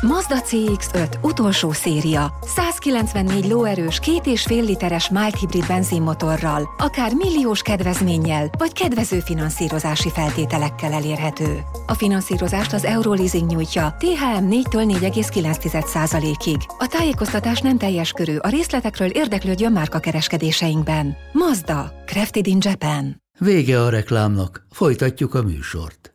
[0.00, 2.32] Mazda CX-5 utolsó széria.
[2.42, 10.10] 194 lóerős, két és fél literes mild hibrid benzinmotorral, akár milliós kedvezménnyel, vagy kedvező finanszírozási
[10.10, 11.60] feltételekkel elérhető.
[11.86, 16.56] A finanszírozást az Euroleasing nyújtja, THM 4-től 4,9%-ig.
[16.78, 21.16] A tájékoztatás nem teljes körű, a részletekről érdeklődjön márka kereskedéseinkben.
[21.32, 23.22] Mazda, Crafted in Japan.
[23.38, 26.14] Vége a reklámnak, folytatjuk a műsort.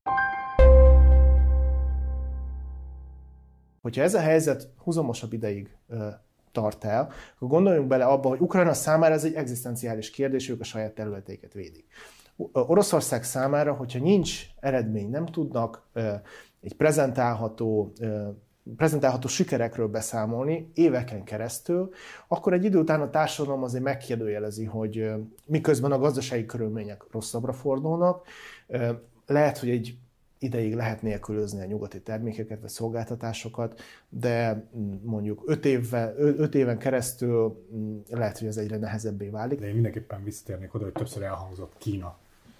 [3.81, 5.69] Hogyha ez a helyzet húzamosabb ideig
[6.57, 10.63] tart el, akkor gondoljunk bele abba, hogy Ukrajna számára ez egy egzisztenciális kérdés, ők a
[10.63, 11.85] saját területeiket védik.
[12.51, 15.87] Oroszország számára, hogyha nincs eredmény, nem tudnak
[16.61, 17.93] egy prezentálható
[18.77, 21.89] prezentálható sikerekről beszámolni éveken keresztül,
[22.27, 25.11] akkor egy idő után a társadalom azért megkérdőjelezi, hogy
[25.45, 28.27] miközben a gazdasági körülmények rosszabbra fordulnak,
[29.25, 29.97] lehet, hogy egy
[30.39, 36.77] ideig lehet nélkülözni a nyugati termékeket vagy szolgáltatásokat, de mm, mondjuk öt, évvel, öt éven
[36.77, 39.59] keresztül mm, lehet, hogy ez egyre nehezebbé válik.
[39.59, 42.17] De én mindenképpen visszatérnék oda, hogy többször elhangzott Kína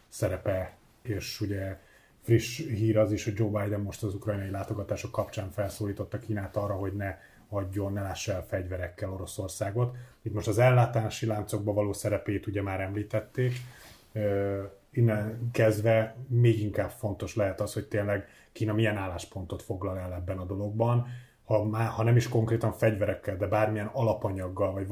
[0.07, 1.77] szerepe, és ugye
[2.21, 6.73] friss hír az is, hogy Joe Biden most az ukrajnai látogatások kapcsán felszólította Kínát arra,
[6.73, 7.17] hogy ne
[7.49, 9.95] adjon, ne lássa el fegyverekkel Oroszországot.
[10.21, 13.53] Itt most az ellátási láncokba való szerepét ugye már említették.
[14.97, 20.37] Innen kezdve még inkább fontos lehet az, hogy tényleg Kína milyen álláspontot foglal el ebben
[20.37, 21.07] a dologban,
[21.43, 24.87] ha, már, ha nem is konkrétan fegyverekkel, de bármilyen alapanyaggal, vagy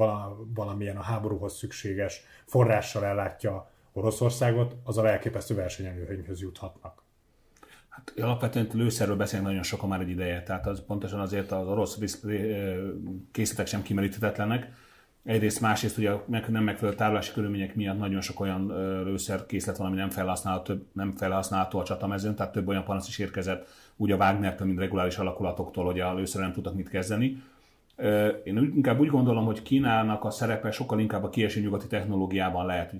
[0.54, 7.02] valamilyen a háborúhoz szükséges forrással ellátja Oroszországot, az a elképesztő versenyelőhönyhöz juthatnak.
[7.88, 11.98] Hát alapvetően lőszerről beszélünk nagyon sokan már egy ideje, tehát az pontosan azért az orosz
[13.32, 14.72] készletek sem kimeríthetetlenek.
[15.26, 16.12] Egyrészt, másrészt ugye
[16.48, 18.66] nem megfelelő tárolási körülmények miatt nagyon sok olyan
[19.04, 23.68] lőszerkészlet van, ami nem felhasználható, nem felhasználható a csatamezőn, tehát több olyan panasz is érkezett
[23.96, 27.42] úgy a Wagner-től, mint reguláris alakulatoktól, hogy a lőszer nem tudtak mit kezdeni.
[28.44, 32.94] Én inkább úgy gondolom, hogy Kínának a szerepe sokkal inkább a kieső nyugati technológiában lehet.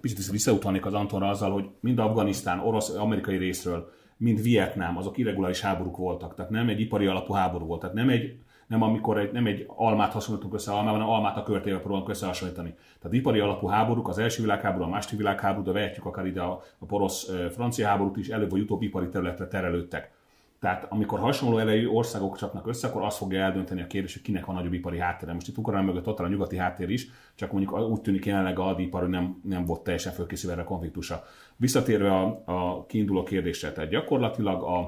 [0.00, 5.60] Picit visszautalnék az Antonra azzal, hogy mind Afganisztán, orosz, amerikai részről, mind Vietnám, azok irreguláris
[5.60, 6.34] háborúk voltak.
[6.34, 7.80] Tehát nem egy ipari alapú háború volt.
[7.80, 11.42] Tehát nem egy nem amikor egy, nem egy almát hasonlítunk össze almával, hanem almát a
[11.42, 12.74] körtével próbálunk összehasonlítani.
[13.00, 16.62] Tehát ipari alapú háborúk, az első világháború, a második világháború, de vehetjük akár ide a,
[16.78, 20.14] a porosz-francia háborút is, előbb vagy utóbb ipari területre terelődtek.
[20.60, 24.44] Tehát amikor hasonló erejű országok csapnak össze, akkor az fogja eldönteni a kérdés, hogy kinek
[24.44, 25.32] van nagyobb ipari háttere.
[25.32, 28.62] Most itt Ukrajna mögött ott a nyugati háttér is, csak mondjuk úgy tűnik jelenleg a
[28.62, 31.24] hadipar, nem, nem volt teljesen fölkészülve erre a konfliktusra.
[31.56, 34.78] Visszatérve a, a kiinduló kérdésre, tehát gyakorlatilag a,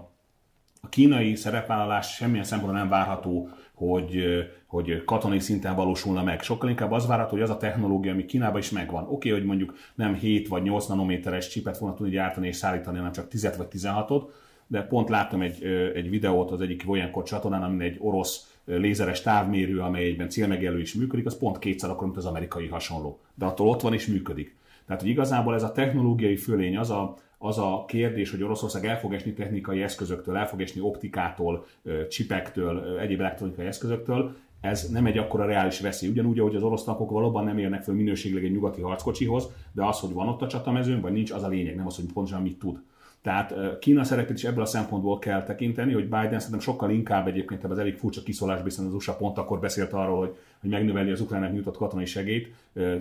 [0.80, 4.24] a kínai szerepvállalás semmilyen szempontból nem várható, hogy,
[4.66, 6.42] hogy katonai szinten valósulna meg.
[6.42, 9.02] Sokkal inkább az várható, hogy az a technológia, ami Kínában is megvan.
[9.02, 12.96] Oké, okay, hogy mondjuk nem 7 vagy 8 nanométeres csipet fognak tudni gyártani és szállítani,
[12.96, 14.22] hanem csak 10 vagy 16-ot,
[14.66, 15.64] de pont láttam egy,
[15.94, 20.94] egy videót az egyik olyankor csatornán, amin egy orosz lézeres távmérő, amely egyben célmegjelölő is
[20.94, 23.20] működik, az pont kétszer akkor, mint az amerikai hasonló.
[23.34, 24.56] De attól ott van és működik.
[24.86, 28.98] Tehát, hogy igazából ez a technológiai fölény, az a, az a kérdés, hogy Oroszország el
[28.98, 31.66] fog esni technikai eszközöktől, el fog esni optikától,
[32.08, 36.10] csipektől, egyéb elektronikai eszközöktől, ez nem egy akkora reális veszély.
[36.10, 40.00] Ugyanúgy, ahogy az orosz tankok valóban nem érnek fel minőségileg egy nyugati harckocsihoz, de az,
[40.00, 42.58] hogy van ott a csatamezőn, vagy nincs, az a lényeg, nem az, hogy pontosan mit
[42.58, 42.82] tud.
[43.22, 47.64] Tehát Kína szerepét is ebből a szempontból kell tekinteni, hogy Biden szerintem sokkal inkább egyébként
[47.64, 51.20] az elég furcsa kiszólás, hiszen az USA pont akkor beszélt arról, hogy, hogy megnöveli az
[51.20, 52.54] Ukrajnának nyújtott katonai segélyt,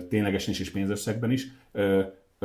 [0.08, 1.46] ténylegesen is és pénzösszegben is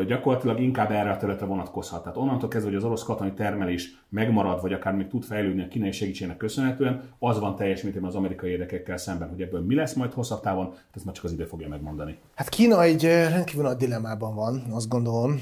[0.02, 2.02] gyakorlatilag inkább erre a területre vonatkozhat.
[2.04, 5.68] Tehát onnantól kezdve, hogy az orosz katonai termelés megmarad, vagy akár még tud fejlődni a
[5.68, 9.94] kínai segítségnek köszönhetően, az van teljes mértékben az amerikai érdekekkel szemben, hogy ebből mi lesz
[9.94, 12.18] majd hosszabb távon, ezt már csak az idő fogja megmondani.
[12.36, 15.40] Hát Kína egy rendkívül nagy dilemmában van, azt gondolom,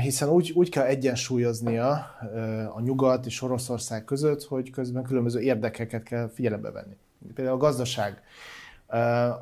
[0.00, 1.90] hiszen úgy, úgy kell egyensúlyoznia
[2.74, 6.96] a nyugat és Oroszország között, hogy közben különböző érdekeket kell figyelembe venni.
[7.34, 8.22] Például a gazdaság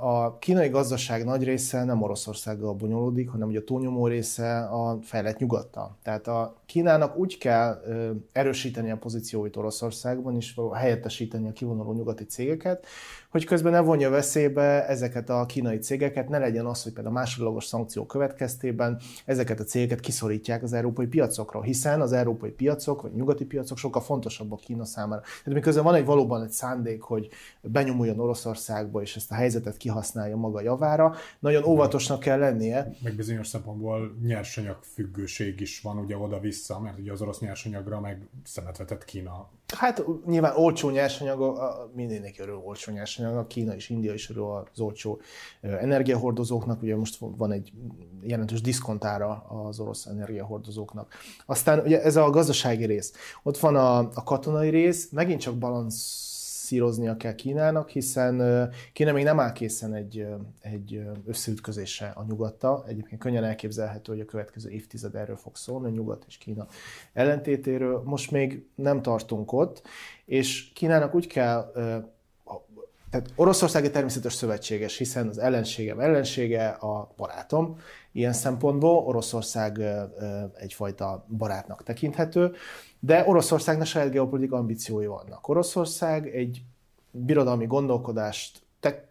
[0.01, 5.39] a kínai gazdaság nagy része nem Oroszországgal bonyolódik, hanem ugye a túlnyomó része a fejlett
[5.39, 5.97] nyugattal.
[6.03, 7.83] Tehát a Kínának úgy kell
[8.33, 12.87] erősíteni a pozícióit Oroszországban, és helyettesíteni a kivonuló nyugati cégeket,
[13.31, 17.19] hogy közben ne vonja veszélybe ezeket a kínai cégeket, ne legyen az, hogy például a
[17.19, 23.13] másodlagos szankciók következtében ezeket a cégeket kiszorítják az európai piacokra, hiszen az európai piacok, vagy
[23.13, 25.21] nyugati piacok sokkal fontosabbak Kína számára.
[25.21, 27.29] Tehát miközben van egy valóban egy szándék, hogy
[27.61, 32.93] benyomuljon Oroszországba, és ezt a helyzetet kihasználja maga javára, nagyon óvatosnak kell lennie.
[33.03, 38.29] Meg bizonyos szempontból nyersanyag függőség is van ugye oda-vissza, mert ugye az orosz nyersanyagra meg
[38.45, 41.59] szemet vetett Kína Hát nyilván olcsó nyersanyag,
[41.95, 45.21] mindenki örül olcsó nyersanyag, a Kína és India is örül az olcsó
[45.61, 47.73] energiahordozóknak, ugye most van egy
[48.23, 51.15] jelentős diszkontára az orosz energiahordozóknak.
[51.47, 53.13] Aztán ugye ez a gazdasági rész.
[53.43, 56.30] Ott van a, a katonai rész, megint csak balansz
[56.71, 60.27] szíroznia kell Kínának, hiszen Kína még nem áll készen egy,
[60.61, 62.85] egy összeütközésre a nyugatta.
[62.87, 66.67] Egyébként könnyen elképzelhető, hogy a következő évtized erről fog szólni, a nyugat és Kína
[67.13, 68.03] ellentétéről.
[68.05, 69.83] Most még nem tartunk ott,
[70.25, 71.73] és Kínának úgy kell
[73.11, 77.79] tehát Oroszország egy természetes szövetséges, hiszen az ellenségem ellensége a barátom.
[78.13, 79.81] Ilyen szempontból Oroszország
[80.55, 82.53] egyfajta barátnak tekinthető.
[83.01, 85.49] De Oroszországnak saját geopolitikai ambíciói vannak.
[85.49, 86.63] Oroszország egy
[87.11, 89.09] birodalmi gondolkodást te-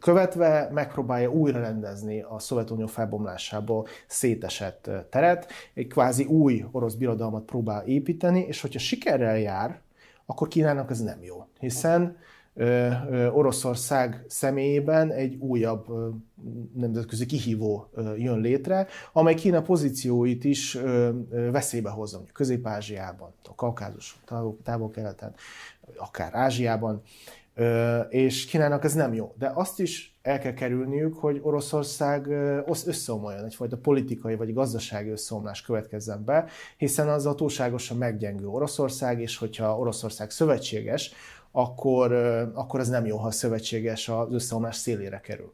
[0.00, 7.86] követve megpróbálja újra rendezni a Szovjetunió felbomlásából szétesett teret, egy kvázi új orosz birodalmat próbál
[7.86, 9.80] építeni, és hogyha sikerrel jár,
[10.26, 12.16] akkor Kínának ez nem jó, hiszen
[13.32, 15.86] Oroszország személyében egy újabb
[16.74, 20.78] nemzetközi kihívó jön létre, amely Kína pozícióit is
[21.30, 24.20] veszélybe hozza, mondjuk Közép-Ázsiában, a Kaukázus,
[24.62, 25.34] távol-keleten,
[25.96, 27.02] akár Ázsiában,
[28.08, 29.34] és Kínának ez nem jó.
[29.38, 32.26] De azt is el kell kerülniük, hogy Oroszország
[32.86, 39.36] összeomoljon, egyfajta politikai vagy gazdasági összeomlás következzen be, hiszen az a túlságosan meggyengül Oroszország, és
[39.36, 41.12] hogyha Oroszország szövetséges,
[41.56, 42.12] akkor,
[42.54, 45.52] akkor ez nem jó, ha a szövetséges az összeomlás szélére kerül.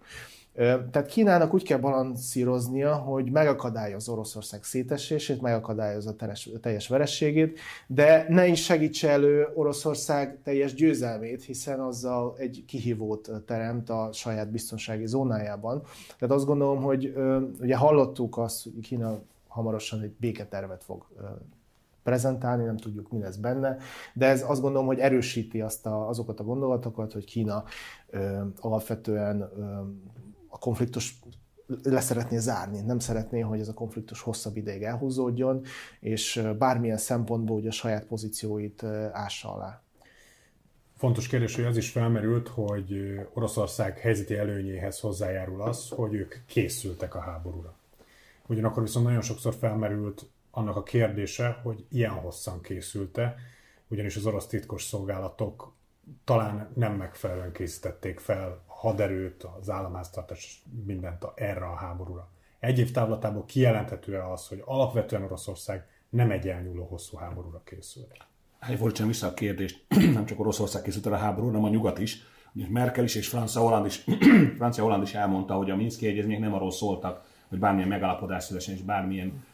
[0.91, 6.15] Tehát Kínának úgy kell balanszíroznia, hogy megakadályoz Oroszország szétesését, megakadályozza
[6.55, 13.31] a teljes verességét, de ne is segítse elő Oroszország teljes győzelmét, hiszen azzal egy kihívót
[13.47, 15.83] teremt a saját biztonsági zónájában.
[16.19, 17.15] Tehát azt gondolom, hogy
[17.61, 21.07] ugye hallottuk azt, hogy Kína hamarosan egy béketervet fog
[22.03, 23.77] prezentálni, nem tudjuk, mi lesz benne,
[24.15, 27.65] de ez azt gondolom, hogy erősíti azt a, azokat a gondolatokat, hogy Kína
[28.11, 29.81] ö, alapvetően ö,
[30.49, 31.19] a konfliktus
[31.83, 35.63] le szeretné zárni, nem szeretné, hogy ez a konfliktus hosszabb ideig elhúzódjon,
[36.01, 38.83] és bármilyen szempontból ugye a saját pozícióit
[39.13, 39.83] ássa alá.
[40.97, 47.15] Fontos kérdés, hogy az is felmerült, hogy Oroszország helyzeti előnyéhez hozzájárul az, hogy ők készültek
[47.15, 47.75] a háborúra.
[48.47, 53.35] Ugyanakkor viszont nagyon sokszor felmerült annak a kérdése, hogy ilyen hosszan készülte,
[53.89, 55.73] ugyanis az orosz titkos szolgálatok
[56.25, 62.29] talán nem megfelelően készítették fel a haderőt, az államháztartás, mindent erre a háborúra.
[62.59, 68.17] Egy év távlatából kijelenthető az, hogy alapvetően Oroszország nem egy elnyúló hosszú háborúra készült.
[68.59, 69.85] Hát fordítsam vissza a kérdést,
[70.15, 72.23] nem csak Oroszország készült a háború, hanem a nyugat is.
[72.53, 74.05] Merkel is és Francia Holland is,
[74.59, 78.75] Francia Holland is elmondta, hogy a Minszki egyezmények nem arról szóltak, hogy bármilyen megállapodás szülessen
[78.75, 79.45] és bármilyen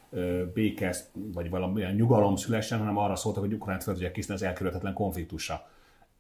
[0.54, 4.92] béke vagy valamilyen nyugalom szülessen, hanem arra szóltak, hogy Ukrajnát fel tudják készíteni az elkerülhetetlen
[4.92, 5.68] konfliktusra.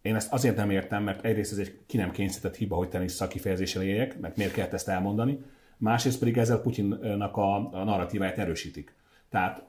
[0.02, 3.26] Én ezt azért nem értem, mert egyrészt ez egy ki nem kényszerített hiba, hogy tenisz
[3.28, 5.38] kifejezéssel éljek, mert miért kellett ezt elmondani,
[5.76, 8.94] másrészt pedig ezzel Putyinnak a, a narratíváját erősítik.
[9.30, 9.62] Tehát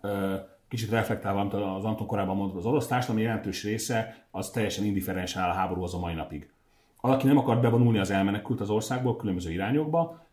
[0.67, 5.41] kicsit reflektálva, amit az Anton korábban mondott, az orosz társadalmi jelentős része az teljesen indiferensen
[5.41, 6.49] áll a háborúhoz a mai napig.
[7.01, 10.26] Aki nem akart bevonulni, az elmenekült az országból különböző irányokba,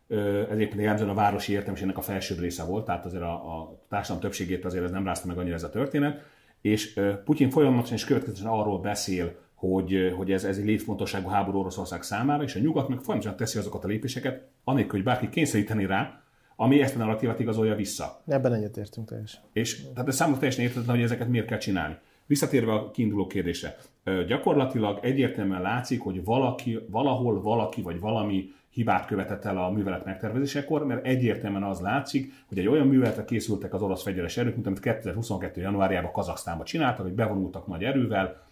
[0.51, 4.21] ez éppen jellemzően a városi értelmiségnek a felsőbb része volt, tehát azért a, a társadalom
[4.21, 6.21] többségét azért ez nem rázta meg annyira ez a történet,
[6.61, 12.03] és Putyin folyamatosan és következetesen arról beszél, hogy, hogy ez, ez egy létfontosságú háború Oroszország
[12.03, 16.19] számára, és a nyugat meg folyamatosan teszi azokat a lépéseket, anélkül, hogy bárki kényszeríteni rá,
[16.55, 18.21] ami ezt a narratívát igazolja vissza.
[18.27, 19.41] Ebben egyetértünk teljesen.
[19.53, 21.97] És tehát ez számomra teljesen értetlen, hogy ezeket miért kell csinálni.
[22.25, 23.77] Visszatérve a kiinduló kérdésre,
[24.27, 30.85] gyakorlatilag egyértelműen látszik, hogy valaki, valahol valaki vagy valami hibát követett el a művelet megtervezésekor,
[30.85, 34.79] mert egyértelműen az látszik, hogy egy olyan műveletre készültek az orosz fegyveres erők, mint amit
[34.79, 35.61] 2022.
[35.61, 38.43] januárjában Kazaksztánba csináltak, hogy bevonultak nagy erővel,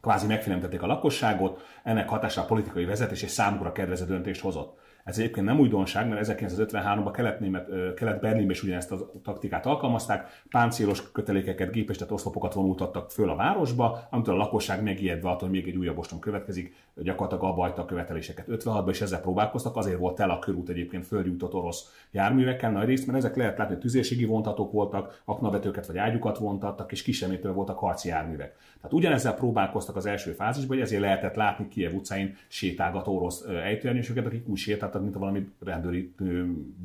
[0.00, 4.78] kvázi megfélemtették a lakosságot, ennek hatására a politikai vezetés és számukra kedvező döntést hozott.
[5.04, 11.72] Ez egyébként nem újdonság, mert 1953-ban Kelet-Berlinben Kelet is ugyanezt a taktikát alkalmazták, páncélos kötelékeket,
[11.72, 15.98] gépesített oszlopokat vonultattak föl a városba, amitől a lakosság megijedve attól, hogy még egy újabb
[15.98, 20.68] ostrom következik, gyakorlatilag abba a követeléseket 56-ban, és ezzel próbálkoztak, azért volt el a körút
[20.68, 25.86] egyébként földjutott orosz járművekkel nagy részt, mert ezek lehet látni, hogy tüzérségi vontatók voltak, aknavetőket
[25.86, 28.56] vagy ágyukat vontattak, és kisemétől voltak harci járművek.
[28.76, 34.26] Tehát ugyanezzel próbálkoztak az első fázisban, hogy ezért lehetett látni Kiev utcáin sétálgató orosz ejtőernyősöket,
[34.26, 36.12] akik úgy sétáltak, mint valami rendőri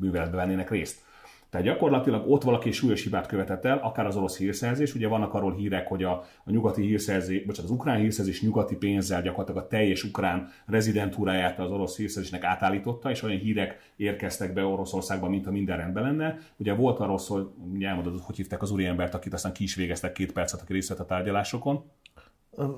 [0.00, 1.02] műveletbe vennének részt.
[1.54, 5.54] Tehát gyakorlatilag ott valaki súlyos hibát követett el, akár az orosz hírszerzés, ugye vannak arról
[5.54, 6.10] hírek, hogy a,
[6.44, 11.70] a nyugati hírszerzés, bocsánat, az ukrán hírszerzés nyugati pénzzel gyakorlatilag a teljes ukrán rezidentúráját az
[11.70, 16.38] orosz hírszerzésnek átállította, és olyan hírek érkeztek be Oroszországba, mint a minden rendben lenne.
[16.56, 17.34] Ugye volt arról szó,
[17.72, 20.88] hogy elmondod, hogy hívták az úriembert, akit aztán ki is végeztek két percet, aki részt
[20.88, 21.84] vett a tárgyalásokon.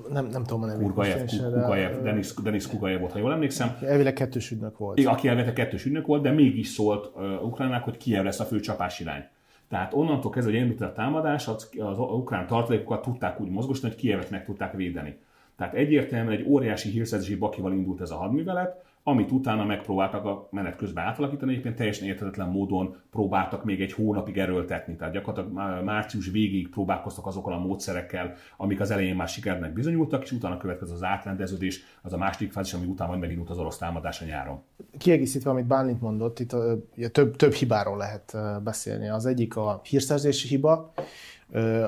[0.09, 0.85] Nem, nem tudom a nevét.
[0.85, 3.77] Kurgajev, Kugajev, Denis, Denis volt, ha jól emlékszem.
[3.81, 4.97] Elvileg kettős ügynök volt.
[4.97, 8.43] Igen, aki elvileg kettős ügynök volt, de mégis szólt uh, Ukrajnának, hogy Kiev lesz a
[8.43, 9.23] fő csapás irány.
[9.69, 13.97] Tehát onnantól kezdve, hogy elindult a támadás, az, az ukrán tartalékokat tudták úgy mozgosni, hogy
[13.97, 15.17] Kievet meg tudták védeni.
[15.57, 20.75] Tehát egyértelműen egy óriási hírszerzési bakival indult ez a hadművelet, amit utána megpróbáltak a menet
[20.75, 24.95] közben átalakítani, egyébként teljesen érthetetlen módon próbáltak még egy hónapig erőltetni.
[24.95, 30.31] Tehát gyakorlatilag március végig próbálkoztak azokkal a módszerekkel, amik az elején már sikernek bizonyultak, és
[30.31, 34.21] utána következett az átrendeződés, az a második fázis, ami utána majd megindult az orosz támadás
[34.21, 34.61] a nyáron.
[34.97, 39.09] Kiegészítve, amit Bálint mondott, itt a, a több, több hibáról lehet beszélni.
[39.09, 40.93] Az egyik a hírszerzési hiba,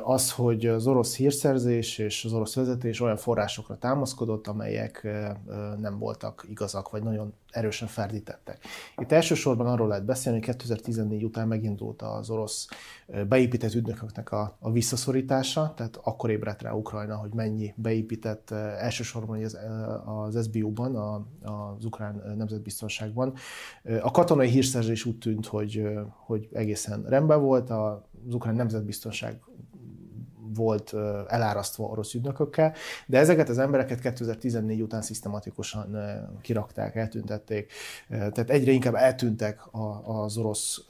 [0.04, 5.08] az, hogy az orosz hírszerzés és az orosz vezetés olyan forrásokra támaszkodott, amelyek
[5.80, 8.66] nem voltak igazak, vagy nagyon erősen ferdítettek.
[8.98, 12.68] Itt elsősorban arról lehet beszélni, hogy 2014 után megindult az orosz
[13.28, 19.58] beépített ügynököknek a, a visszaszorítása, tehát akkor ébredt rá Ukrajna, hogy mennyi beépített elsősorban az,
[20.06, 23.34] az SBU-ban, a, az ukrán nemzetbiztonságban.
[24.02, 25.84] A katonai hírszerzés úgy tűnt, hogy,
[26.26, 27.70] hogy egészen rendben volt,
[28.28, 29.42] az ukrán nemzetbiztonság
[30.56, 30.94] volt
[31.28, 32.74] elárasztva orosz ügynökökkel,
[33.06, 35.98] de ezeket az embereket 2014 után szisztematikusan
[36.42, 37.72] kirakták, eltüntették,
[38.10, 39.62] tehát egyre inkább eltűntek
[40.04, 40.86] az orosz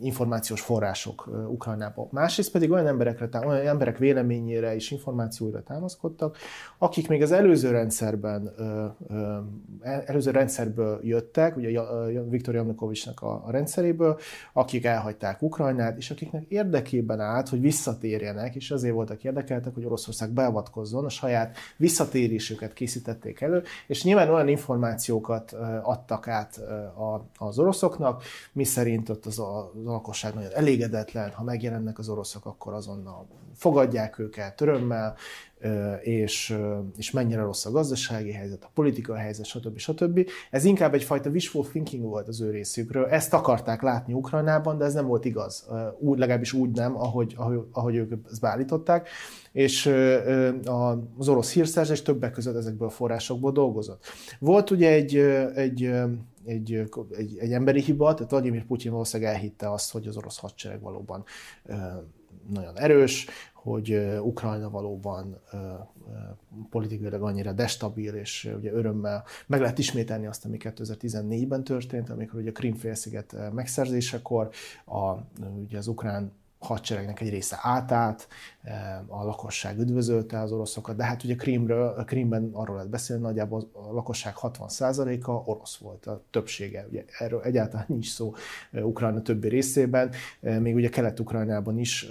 [0.00, 2.08] információs források Ukrajnából.
[2.10, 6.36] Másrészt pedig olyan emberekre, olyan emberek véleményére és információira támaszkodtak,
[6.78, 8.50] akik még az előző rendszerben,
[9.82, 11.80] előző rendszerből jöttek, ugye
[12.28, 14.18] Viktor Janukovicsnak a rendszeréből,
[14.52, 19.84] akik elhagyták Ukrajnát, és akiknek érdekében állt, hogy visszatérjenek érdekelnek, és azért voltak érdekeltek, hogy
[19.84, 25.52] Oroszország beavatkozzon, a saját visszatérésüket készítették elő, és nyilván olyan információkat
[25.82, 26.60] adtak át
[27.38, 32.46] az oroszoknak, mi szerint ott az a, az lakosság nagyon elégedetlen, ha megjelennek az oroszok,
[32.46, 35.16] akkor azonnal fogadják őket örömmel,
[36.02, 36.56] és,
[36.96, 39.78] és mennyire rossz a gazdasági helyzet, a politikai helyzet, stb.
[39.78, 40.28] stb.
[40.50, 43.06] Ez inkább egyfajta wishful thinking volt az ő részükről.
[43.06, 45.68] Ezt akarták látni Ukrajnában, de ez nem volt igaz.
[45.98, 47.34] Úgy, legalábbis úgy nem, ahogy,
[47.72, 49.08] ahogy, ők ezt beállították.
[49.52, 49.86] És
[51.16, 54.04] az orosz hírszerzés többek között ezekből a forrásokból dolgozott.
[54.38, 55.16] Volt ugye egy,
[55.54, 55.90] egy
[56.44, 56.72] egy,
[57.10, 61.24] egy, egy emberi hiba, tehát Vladimir Putyin valószínűleg elhitte azt, hogy az orosz hadsereg valóban
[62.50, 63.26] nagyon erős,
[63.62, 65.40] hogy Ukrajna valóban
[66.70, 72.50] politikailag annyira destabil, és ugye örömmel meg lehet ismételni azt, ami 2014-ben történt, amikor ugye
[72.50, 74.50] a Krimfélsziget megszerzésekor
[74.86, 75.12] a,
[75.64, 78.28] ugye az ukrán hadseregnek egy része átállt,
[79.06, 83.92] a lakosság üdvözölte az oroszokat, de hát ugye Krímről, Krímben arról lehet beszélni, nagyjából a
[83.92, 86.86] lakosság 60%-a orosz volt, a többsége.
[86.90, 88.34] Ugye erről egyáltalán nincs szó
[88.72, 90.10] Ukrajna többi részében,
[90.40, 92.10] még ugye Kelet-Ukrajnában is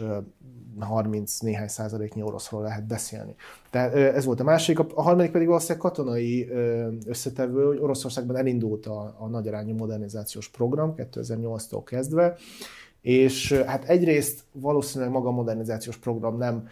[0.79, 3.35] 30 néhány százaléknyi oroszról lehet beszélni.
[3.69, 4.79] Tehát ez volt a másik.
[4.79, 6.49] A harmadik pedig valószínűleg katonai
[7.05, 12.37] összetevő, hogy Oroszországban elindult a, a nagyarányú modernizációs program 2008-tól kezdve,
[13.01, 16.67] és hát egyrészt valószínűleg maga a modernizációs program nem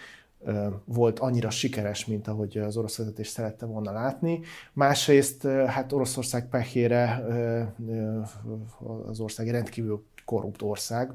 [0.85, 4.39] volt annyira sikeres, mint ahogy az orosz vezetés szerette volna látni.
[4.73, 7.25] Másrészt hát Oroszország pehére
[9.05, 11.11] az ország rendkívül korrupt ország,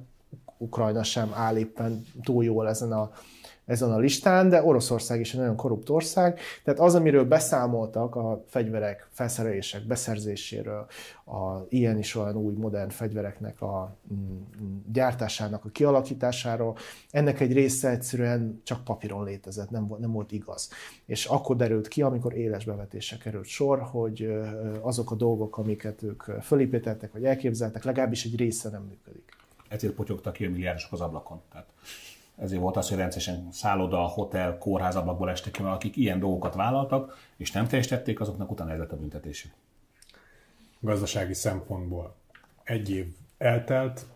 [0.58, 3.10] Ukrajna sem áll éppen túl jól ezen a,
[3.66, 8.44] ezen a listán, de Oroszország is egy nagyon korrupt ország, tehát az, amiről beszámoltak a
[8.48, 10.86] fegyverek, felszerelések beszerzéséről,
[11.26, 14.36] a ilyen is olyan új modern fegyvereknek a mm,
[14.92, 16.76] gyártásának a kialakításáról,
[17.10, 20.70] ennek egy része egyszerűen csak papíron létezett, nem nem volt igaz.
[21.06, 24.42] És akkor derült ki, amikor éles bevetésre került sor, hogy
[24.80, 29.42] azok a dolgok, amiket ők fölépítettek, vagy elképzeltek, legalábbis egy része nem működik
[29.74, 31.42] ezért potyogtak ki a milliárdosok az ablakon.
[31.52, 31.66] Tehát
[32.36, 36.54] ezért volt az, hogy rendszeresen szálloda, hotel, kórház ablakból estek ki, mert akik ilyen dolgokat
[36.54, 39.52] vállaltak, és nem teljesítették, azoknak utána ez lett a büntetésük.
[40.80, 42.14] Gazdasági szempontból
[42.64, 43.06] egy év
[43.38, 44.06] eltelt,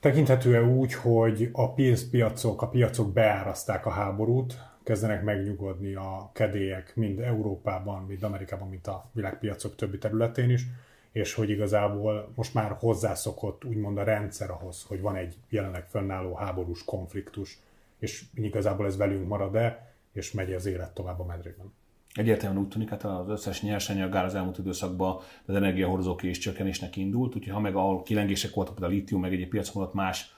[0.00, 7.18] tekinthető-e úgy, hogy a pénzpiacok, a piacok beáraszták a háborút, kezdenek megnyugodni a kedélyek mind
[7.18, 10.66] Európában, mind Amerikában, mint a világpiacok többi területén is,
[11.12, 16.34] és hogy igazából most már hozzászokott úgymond a rendszer ahhoz, hogy van egy jelenleg fönnálló
[16.34, 17.58] háborús konfliktus,
[17.98, 21.72] és igazából ez velünk marad-e, és megy az élet tovább a medrében.
[22.14, 27.36] Egyértelműen úgy tűnik, hát az összes nyersanyagár az elmúlt időszakban az energiahordozók is csökkenésnek indult,
[27.36, 30.34] úgyhogy ha meg ahol kilengések voltak, a litium, meg egyéb piacon más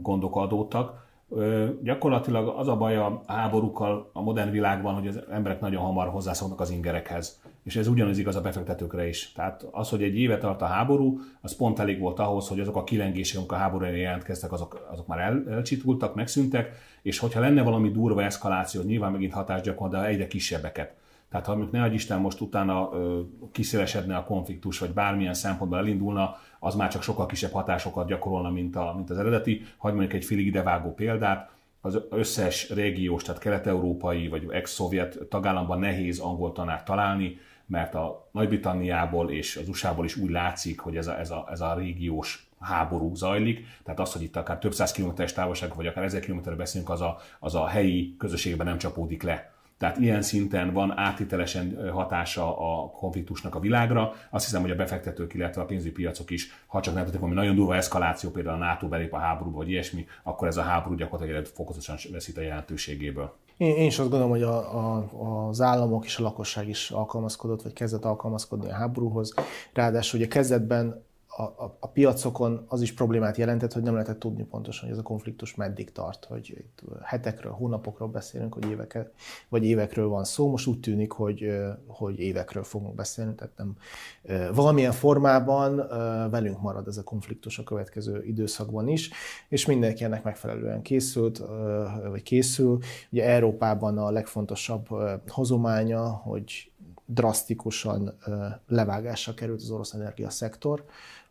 [0.00, 1.06] gondok adódtak,
[1.82, 6.60] gyakorlatilag az a baj a háborúkkal a modern világban, hogy az emberek nagyon hamar hozzászoknak
[6.60, 7.40] az ingerekhez.
[7.68, 9.32] És ez ugyanaz igaz a befektetőkre is.
[9.32, 12.76] Tehát az, hogy egy évet tart a háború, az pont elég volt ahhoz, hogy azok
[12.76, 17.62] a kilengések, amik a háború jelentkeztek, azok, azok már el, elcsitultak, megszűntek, és hogyha lenne
[17.62, 20.94] valami durva eszkaláció, nyilván megint hatás gyakor, de egyre kisebbeket.
[21.30, 23.20] Tehát ha mondjuk ne Isten most utána ö,
[23.52, 28.76] kiszélesedne a konfliktus, vagy bármilyen szempontból elindulna, az már csak sokkal kisebb hatásokat gyakorolna, mint,
[28.76, 29.62] a, mint az eredeti.
[29.76, 31.50] Hagy mondjuk egy félig idevágó példát,
[31.80, 37.38] az összes régiós, tehát kelet-európai vagy ex-szovjet tagállamban nehéz angol tanár találni,
[37.68, 41.60] mert a Nagy-Britanniából és az USA-ból is úgy látszik, hogy ez a, ez a, ez
[41.60, 46.04] a régiós háború zajlik, tehát az, hogy itt akár több száz kilométeres távolság, vagy akár
[46.04, 49.52] ezer kilométerre beszélünk, az a, az a helyi közösségben nem csapódik le.
[49.78, 54.14] Tehát ilyen szinten van áttételesen hatása a konfliktusnak a világra.
[54.30, 57.40] Azt hiszem, hogy a befektetők, illetve a pénzügyi piacok is, ha csak nem tudjuk valami
[57.40, 60.94] nagyon durva eszkaláció, például a NATO belép a háborúba, vagy ilyesmi, akkor ez a háború
[60.94, 63.34] gyakorlatilag fokozatosan veszít a jelentőségéből.
[63.58, 65.08] Én, én is azt gondolom, hogy a, a,
[65.48, 69.34] az államok és a lakosság is alkalmazkodott, vagy kezdett alkalmazkodni a háborúhoz.
[69.72, 71.06] Ráadásul ugye kezdetben
[71.38, 74.98] a, a, a piacokon az is problémát jelentett, hogy nem lehetett tudni pontosan, hogy ez
[74.98, 79.12] a konfliktus meddig tart, hogy itt hetekről, hónapokról beszélünk, hogy éveket,
[79.48, 80.50] vagy évekről van szó.
[80.50, 83.76] Most úgy tűnik, hogy, hogy évekről fogunk beszélni, tehát nem
[84.54, 85.76] valamilyen formában
[86.30, 89.10] velünk marad ez a konfliktus a következő időszakban is,
[89.48, 91.42] és mindenki ennek megfelelően készült,
[92.10, 92.78] vagy készül.
[93.10, 94.86] Ugye Európában a legfontosabb
[95.28, 96.70] hozománya, hogy
[97.10, 98.18] drasztikusan
[98.66, 100.84] levágásra került az orosz energiaszektor,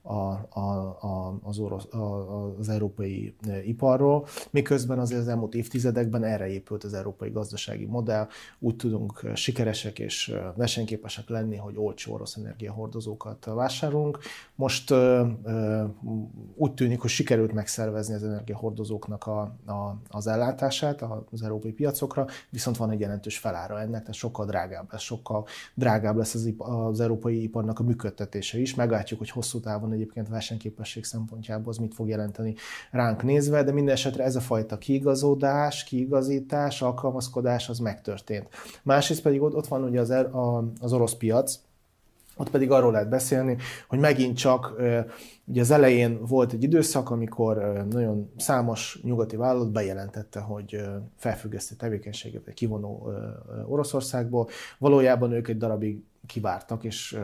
[0.08, 3.36] a, a, az, orosz, a, az európai
[3.66, 8.28] iparról, miközben azért az elmúlt évtizedekben erre épült az európai gazdasági modell,
[8.60, 14.20] úgy tudunk sikeresek és versenyképesek lenni, hogy olcsó orosz energiahordozókat vásárolunk.
[14.56, 14.94] Most
[16.56, 22.78] úgy tűnik, hogy sikerült megszervezni az energiahordozóknak a, a, az ellátását az európai piacokra, viszont
[22.78, 27.44] van egy jelentős felára ennek, tehát sokkal drágább lesz, sokkal drágább lesz az, az európai
[27.44, 28.76] iparnak a működtetése is.
[28.76, 32.56] Meglátjuk, hogy hosszú távon egyébként versenyképesség szempontjából az mit fog jelenteni
[32.92, 38.48] ránk nézve, de minden esetre ez a fajta kiigazódás, kiigazítás, alkalmazkodás az megtörtént.
[38.84, 40.30] Másrészt pedig ott van ugye az, er,
[40.80, 41.60] az orosz piac,
[42.40, 44.74] ott pedig arról lehet beszélni, hogy megint csak
[45.46, 50.82] ugye az elején volt egy időszak, amikor nagyon számos nyugati vállalat bejelentette, hogy
[51.16, 53.12] felfüggeszti tevékenységet, vagy kivonó
[53.68, 54.50] Oroszországból.
[54.78, 57.18] Valójában ők egy darabig kivártak, és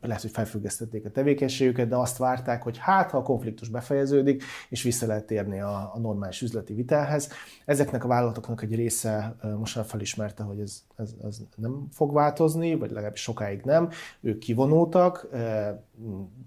[0.00, 4.82] lehet, hogy felfüggesztették a tevékenységüket, de azt várták, hogy hát, ha a konfliktus befejeződik, és
[4.82, 7.32] vissza lehet térni a, a normális üzleti vitelhez.
[7.64, 12.74] Ezeknek a vállalatoknak egy része most már felismerte, hogy ez, ez, ez nem fog változni,
[12.74, 13.90] vagy legalábbis sokáig nem.
[14.20, 15.28] Ők kivonultak,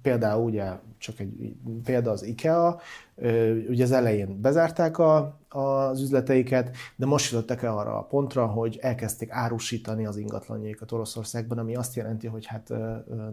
[0.01, 2.79] például ugye csak egy példa az IKEA,
[3.69, 8.77] ugye az elején bezárták a, az üzleteiket, de most jutottak el arra a pontra, hogy
[8.81, 12.69] elkezdték árusítani az ingatlanjaikat Oroszországban, ami azt jelenti, hogy hát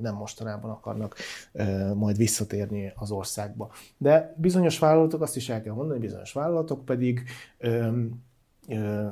[0.00, 1.16] nem mostanában akarnak
[1.94, 3.70] majd visszatérni az országba.
[3.96, 7.22] De bizonyos vállalatok, azt is el kell mondani, bizonyos vállalatok pedig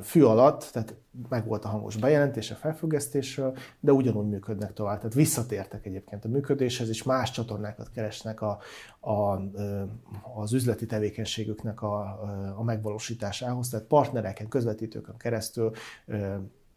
[0.03, 0.95] fű alatt, tehát
[1.29, 4.97] meg volt a hangos bejelentés a felfüggesztésről, de ugyanúgy működnek tovább.
[4.97, 8.59] Tehát visszatértek egyébként a működéshez, és más csatornákat keresnek a,
[9.01, 9.41] a,
[10.41, 12.01] az üzleti tevékenységüknek a,
[12.57, 15.73] a megvalósításához, tehát partnereken, közvetítőkön keresztül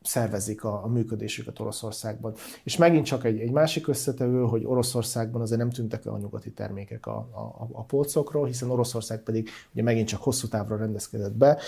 [0.01, 2.35] szervezik a, a működésüket Oroszországban.
[2.63, 6.51] És megint csak egy, egy másik összetevő, hogy Oroszországban azért nem tűntek el a nyugati
[6.51, 11.59] termékek a, a, a polcokról, hiszen Oroszország pedig ugye megint csak hosszú távra rendezkedett be,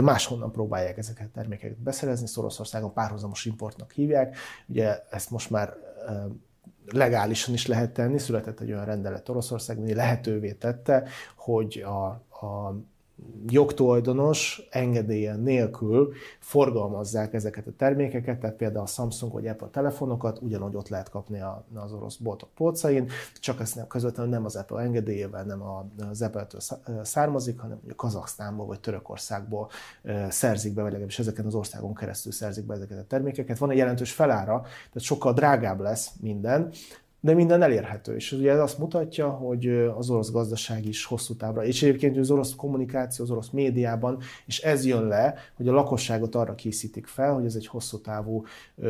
[0.00, 4.36] máshonnan próbálják ezeket a termékeket beszerezni, szóval Oroszországon párhuzamos importnak hívják,
[4.66, 5.76] ugye ezt most már
[6.92, 12.06] legálisan is lehet tenni, született egy olyan rendelet Oroszországban, ami lehetővé tette, hogy a,
[12.46, 12.74] a
[13.46, 20.76] jogtulajdonos engedélyen nélkül forgalmazzák ezeket a termékeket, tehát például a Samsung vagy Apple telefonokat ugyanúgy
[20.76, 21.40] ott lehet kapni
[21.74, 23.08] az orosz boltok polcain,
[23.40, 25.62] csak ezt nem, közvetlenül nem az Apple engedélyével, nem
[26.10, 26.60] az Apple-től
[27.02, 29.68] származik, hanem a Kazaksztánból vagy Törökországból
[30.28, 33.58] szerzik be, vagy legalábbis ezeken az országon keresztül szerzik be ezeket a termékeket.
[33.58, 36.72] Van egy jelentős felára, tehát sokkal drágább lesz minden,
[37.20, 38.14] de minden elérhető.
[38.14, 39.66] És ugye ez azt mutatja, hogy
[39.96, 44.58] az orosz gazdaság is hosszú távra, és egyébként az orosz kommunikáció, az orosz médiában, és
[44.58, 48.44] ez jön le, hogy a lakosságot arra készítik fel, hogy ez egy hosszú távú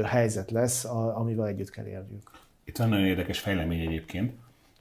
[0.05, 2.31] helyzet lesz, amivel együtt kell érjük.
[2.64, 4.33] Itt van nagyon érdekes fejlemény egyébként,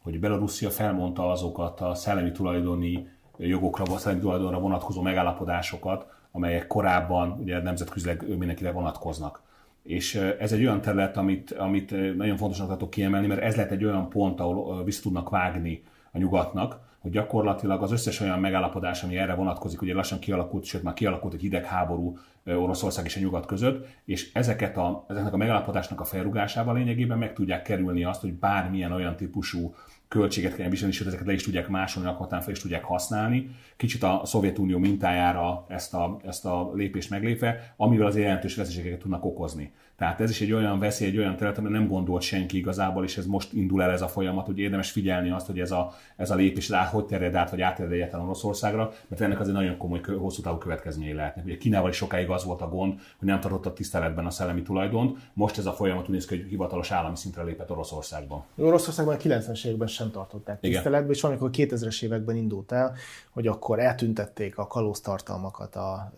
[0.01, 7.61] hogy Belarusia felmondta azokat a szellemi tulajdoni jogokra, szellemi tulajdonra vonatkozó megállapodásokat, amelyek korábban ugye
[7.61, 9.41] nemzetközileg mindenkire vonatkoznak
[9.89, 13.83] és ez egy olyan terület, amit, amit nagyon fontosnak tartok kiemelni, mert ez lehet egy
[13.83, 19.17] olyan pont, ahol vissza tudnak vágni a nyugatnak, hogy gyakorlatilag az összes olyan megállapodás, ami
[19.17, 23.87] erre vonatkozik, ugye lassan kialakult, sőt már kialakult egy hidegháború Oroszország és a nyugat között,
[24.05, 28.91] és ezeket a, ezeknek a megállapodásnak a felrugásával lényegében meg tudják kerülni azt, hogy bármilyen
[28.91, 29.73] olyan típusú
[30.09, 33.49] költséget kell viselni, és ezeket le is tudják másolni, akkor fel is tudják használni.
[33.77, 39.25] Kicsit a Szovjetunió mintájára ezt a, ezt a lépést meglépve, amivel az jelentős veszélyeket tudnak
[39.25, 39.71] okozni.
[39.99, 43.17] Tehát ez is egy olyan veszély, egy olyan terület, amire nem gondolt senki igazából, és
[43.17, 46.31] ez most indul el ez a folyamat, hogy érdemes figyelni azt, hogy ez a, ez
[46.31, 50.01] a lépés rá, hogy terjed át, vagy átterjed egyáltalán Oroszországra, mert ennek azért nagyon komoly,
[50.19, 51.45] hosszú távú következményei lehetnek.
[51.45, 55.17] Ugye Kínával is sokáig az volt a gond, hogy nem tartotta tiszteletben a szellemi tulajdont,
[55.33, 58.43] most ez a folyamat úgy néz ki, hogy hivatalos állami szintre lépett Oroszországban.
[58.55, 62.95] Oroszországban a 90-es években sem tartották tiszteletben, és amikor 2000-es években indult el,
[63.29, 66.13] hogy akkor eltüntették a kalóz tartalmakat a,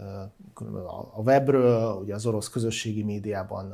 [1.13, 3.70] a webről, ugye az orosz közösségi médiában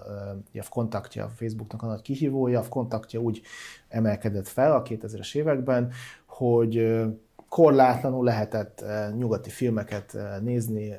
[0.53, 3.41] a kontaktja a Facebooknak a nagy kihívója, a kontaktja úgy
[3.87, 5.91] emelkedett fel a 2000-es években,
[6.25, 6.97] hogy
[7.49, 8.83] korlátlanul lehetett
[9.17, 10.93] nyugati filmeket nézni,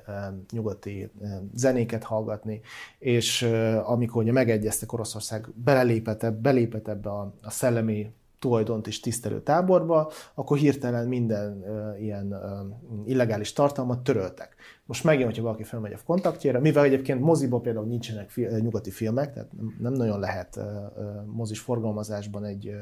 [0.50, 1.10] nyugati
[1.54, 2.60] zenéket hallgatni,
[2.98, 3.42] és
[3.84, 10.58] amikor ugye megegyeztek Oroszország belelépett, belépett ebbe a, a szellemi tulajdont is tisztelő táborba, akkor
[10.58, 14.54] hirtelen minden uh, ilyen uh, illegális tartalmat töröltek.
[14.84, 19.32] Most megjön, hogyha valaki felmegy a kontaktjára, mivel egyébként moziba például nincsenek fi- nyugati filmek,
[19.32, 22.74] tehát nem, nagyon lehet uh, uh, mozis forgalmazásban egy, uh,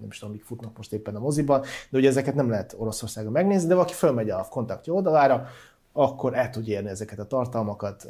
[0.00, 3.32] nem is tudom, mik futnak most éppen a moziban, de ugye ezeket nem lehet Oroszországon
[3.32, 5.46] megnézni, de valaki felmegy a kontaktja oldalára,
[5.92, 8.08] akkor el tud érni ezeket a tartalmakat,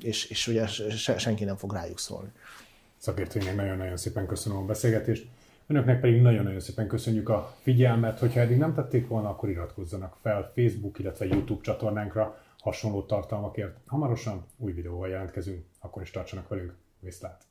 [0.00, 0.66] és, és ugye
[0.96, 2.28] senki nem fog rájuk szólni.
[2.96, 5.26] Szakértőinek nagyon-nagyon szépen köszönöm a beszélgetést.
[5.70, 10.52] Önöknek pedig nagyon-nagyon szépen köszönjük a figyelmet, hogyha eddig nem tették volna, akkor iratkozzanak fel
[10.54, 13.76] Facebook, illetve YouTube csatornánkra hasonló tartalmakért.
[13.86, 16.74] Hamarosan új videóval jelentkezünk, akkor is tartsanak velünk.
[17.00, 17.46] Viszlát!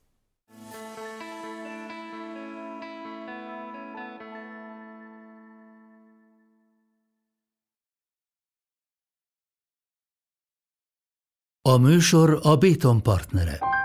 [11.62, 13.79] A műsor a Béton partnere.